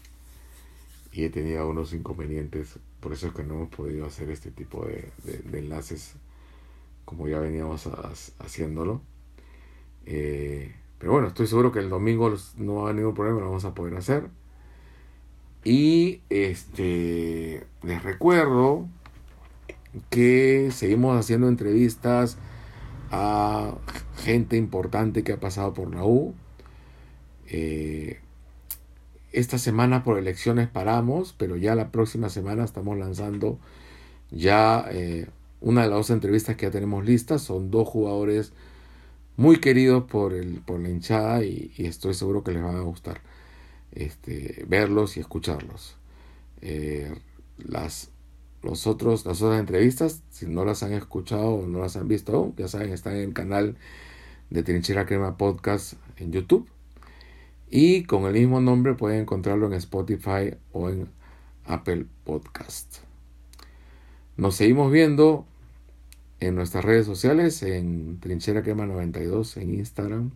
y 1.13 1.23
he 1.23 1.29
tenido 1.29 1.69
unos 1.69 1.93
inconvenientes. 1.93 2.79
Por 2.99 3.13
eso 3.13 3.27
es 3.27 3.33
que 3.33 3.45
no 3.45 3.53
hemos 3.53 3.69
podido 3.69 4.07
hacer 4.07 4.29
este 4.29 4.51
tipo 4.51 4.85
de, 4.85 5.09
de 5.23 5.59
enlaces 5.59 6.15
como 7.05 7.27
ya 7.27 7.39
veníamos 7.39 7.89
haciéndolo. 8.39 9.01
Eh, 10.05 10.73
pero 10.97 11.13
bueno, 11.13 11.27
estoy 11.27 11.47
seguro 11.47 11.71
que 11.71 11.79
el 11.79 11.89
domingo 11.89 12.33
no 12.57 12.75
va 12.75 12.81
a 12.81 12.83
haber 12.85 12.95
ningún 12.95 13.13
problema, 13.13 13.39
lo 13.39 13.47
vamos 13.47 13.65
a 13.65 13.73
poder 13.73 13.95
hacer. 13.95 14.29
Y 15.63 16.21
este 16.29 17.65
les 17.83 18.03
recuerdo 18.03 18.87
que 20.09 20.69
seguimos 20.71 21.17
haciendo 21.17 21.47
entrevistas 21.47 22.37
a 23.11 23.75
gente 24.17 24.57
importante 24.57 25.23
que 25.23 25.33
ha 25.33 25.39
pasado 25.39 25.73
por 25.73 25.93
la 25.93 26.03
U. 26.03 26.33
Eh, 27.47 28.19
esta 29.31 29.57
semana 29.57 30.03
por 30.03 30.17
elecciones 30.17 30.67
paramos, 30.67 31.33
pero 31.37 31.57
ya 31.57 31.75
la 31.75 31.91
próxima 31.91 32.29
semana 32.29 32.63
estamos 32.63 32.97
lanzando 32.97 33.59
ya 34.31 34.85
eh, 34.91 35.27
una 35.63 35.83
de 35.83 35.87
las 35.87 35.97
dos 35.97 36.09
entrevistas 36.09 36.57
que 36.57 36.65
ya 36.65 36.71
tenemos 36.71 37.05
listas 37.05 37.41
son 37.41 37.71
dos 37.71 37.87
jugadores 37.87 38.51
muy 39.37 39.57
queridos 39.59 40.03
por, 40.03 40.33
el, 40.33 40.59
por 40.59 40.79
la 40.79 40.89
hinchada 40.89 41.43
y, 41.43 41.71
estoy 41.77 42.13
seguro 42.13 42.43
que 42.43 42.51
les 42.51 42.61
van 42.61 42.75
a 42.75 42.81
gustar 42.81 43.21
este, 43.93 44.65
verlos 44.67 45.15
y 45.15 45.21
escucharlos. 45.21 45.95
Eh, 46.61 47.15
las, 47.57 48.11
los 48.61 48.87
otros, 48.87 49.25
las 49.25 49.41
otras 49.41 49.59
entrevistas, 49.59 50.21
si 50.29 50.47
no 50.47 50.65
las 50.65 50.83
han 50.83 50.91
escuchado 50.91 51.47
o 51.47 51.65
no 51.65 51.79
las 51.79 51.95
han 51.95 52.09
visto 52.09 52.35
aún, 52.35 52.53
ya 52.57 52.67
saben, 52.67 52.91
están 52.91 53.15
en 53.15 53.21
el 53.21 53.33
canal 53.33 53.77
de 54.49 54.63
Trinchera 54.63 55.05
Crema 55.05 55.37
Podcast 55.37 55.93
en 56.17 56.33
YouTube. 56.33 56.67
Y 57.71 58.03
con 58.03 58.25
el 58.25 58.33
mismo 58.33 58.59
nombre 58.59 58.95
pueden 58.95 59.21
encontrarlo 59.21 59.65
en 59.67 59.73
Spotify 59.73 60.55
o 60.73 60.89
en 60.89 61.07
Apple 61.65 62.05
Podcast. 62.25 62.97
Nos 64.35 64.55
seguimos 64.55 64.91
viendo 64.91 65.45
en 66.47 66.55
nuestras 66.55 66.83
redes 66.83 67.05
sociales, 67.05 67.63
en 67.63 68.19
Trinchera 68.19 68.63
Crema 68.63 68.85
92 68.85 69.57
en 69.57 69.75
Instagram, 69.75 70.31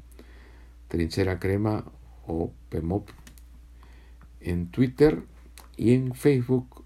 Trinchera 0.88 1.40
Crema 1.40 1.86
o 2.26 2.52
PEMOP 2.70 3.10
en 4.42 4.68
Twitter 4.72 5.24
y 5.76 5.94
en 5.94 6.14
Facebook. 6.14 6.84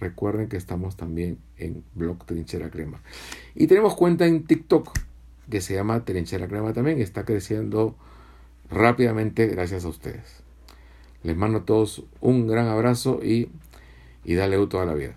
Recuerden 0.00 0.48
que 0.48 0.56
estamos 0.56 0.96
también 0.96 1.38
en 1.58 1.84
blog 1.94 2.24
Trinchera 2.24 2.70
Crema. 2.70 3.02
Y 3.54 3.66
tenemos 3.66 3.94
cuenta 3.94 4.26
en 4.26 4.44
TikTok 4.44 4.90
que 5.50 5.60
se 5.60 5.74
llama 5.74 6.04
Trinchera 6.04 6.48
Crema 6.48 6.72
también. 6.72 7.00
Está 7.00 7.24
creciendo 7.24 7.94
rápidamente 8.70 9.46
gracias 9.48 9.84
a 9.84 9.88
ustedes. 9.88 10.42
Les 11.22 11.36
mando 11.36 11.58
a 11.58 11.64
todos 11.64 12.04
un 12.20 12.46
gran 12.46 12.66
abrazo 12.66 13.20
y, 13.22 13.50
y 14.24 14.34
dale 14.34 14.66
toda 14.66 14.86
la 14.86 14.94
vida. 14.94 15.16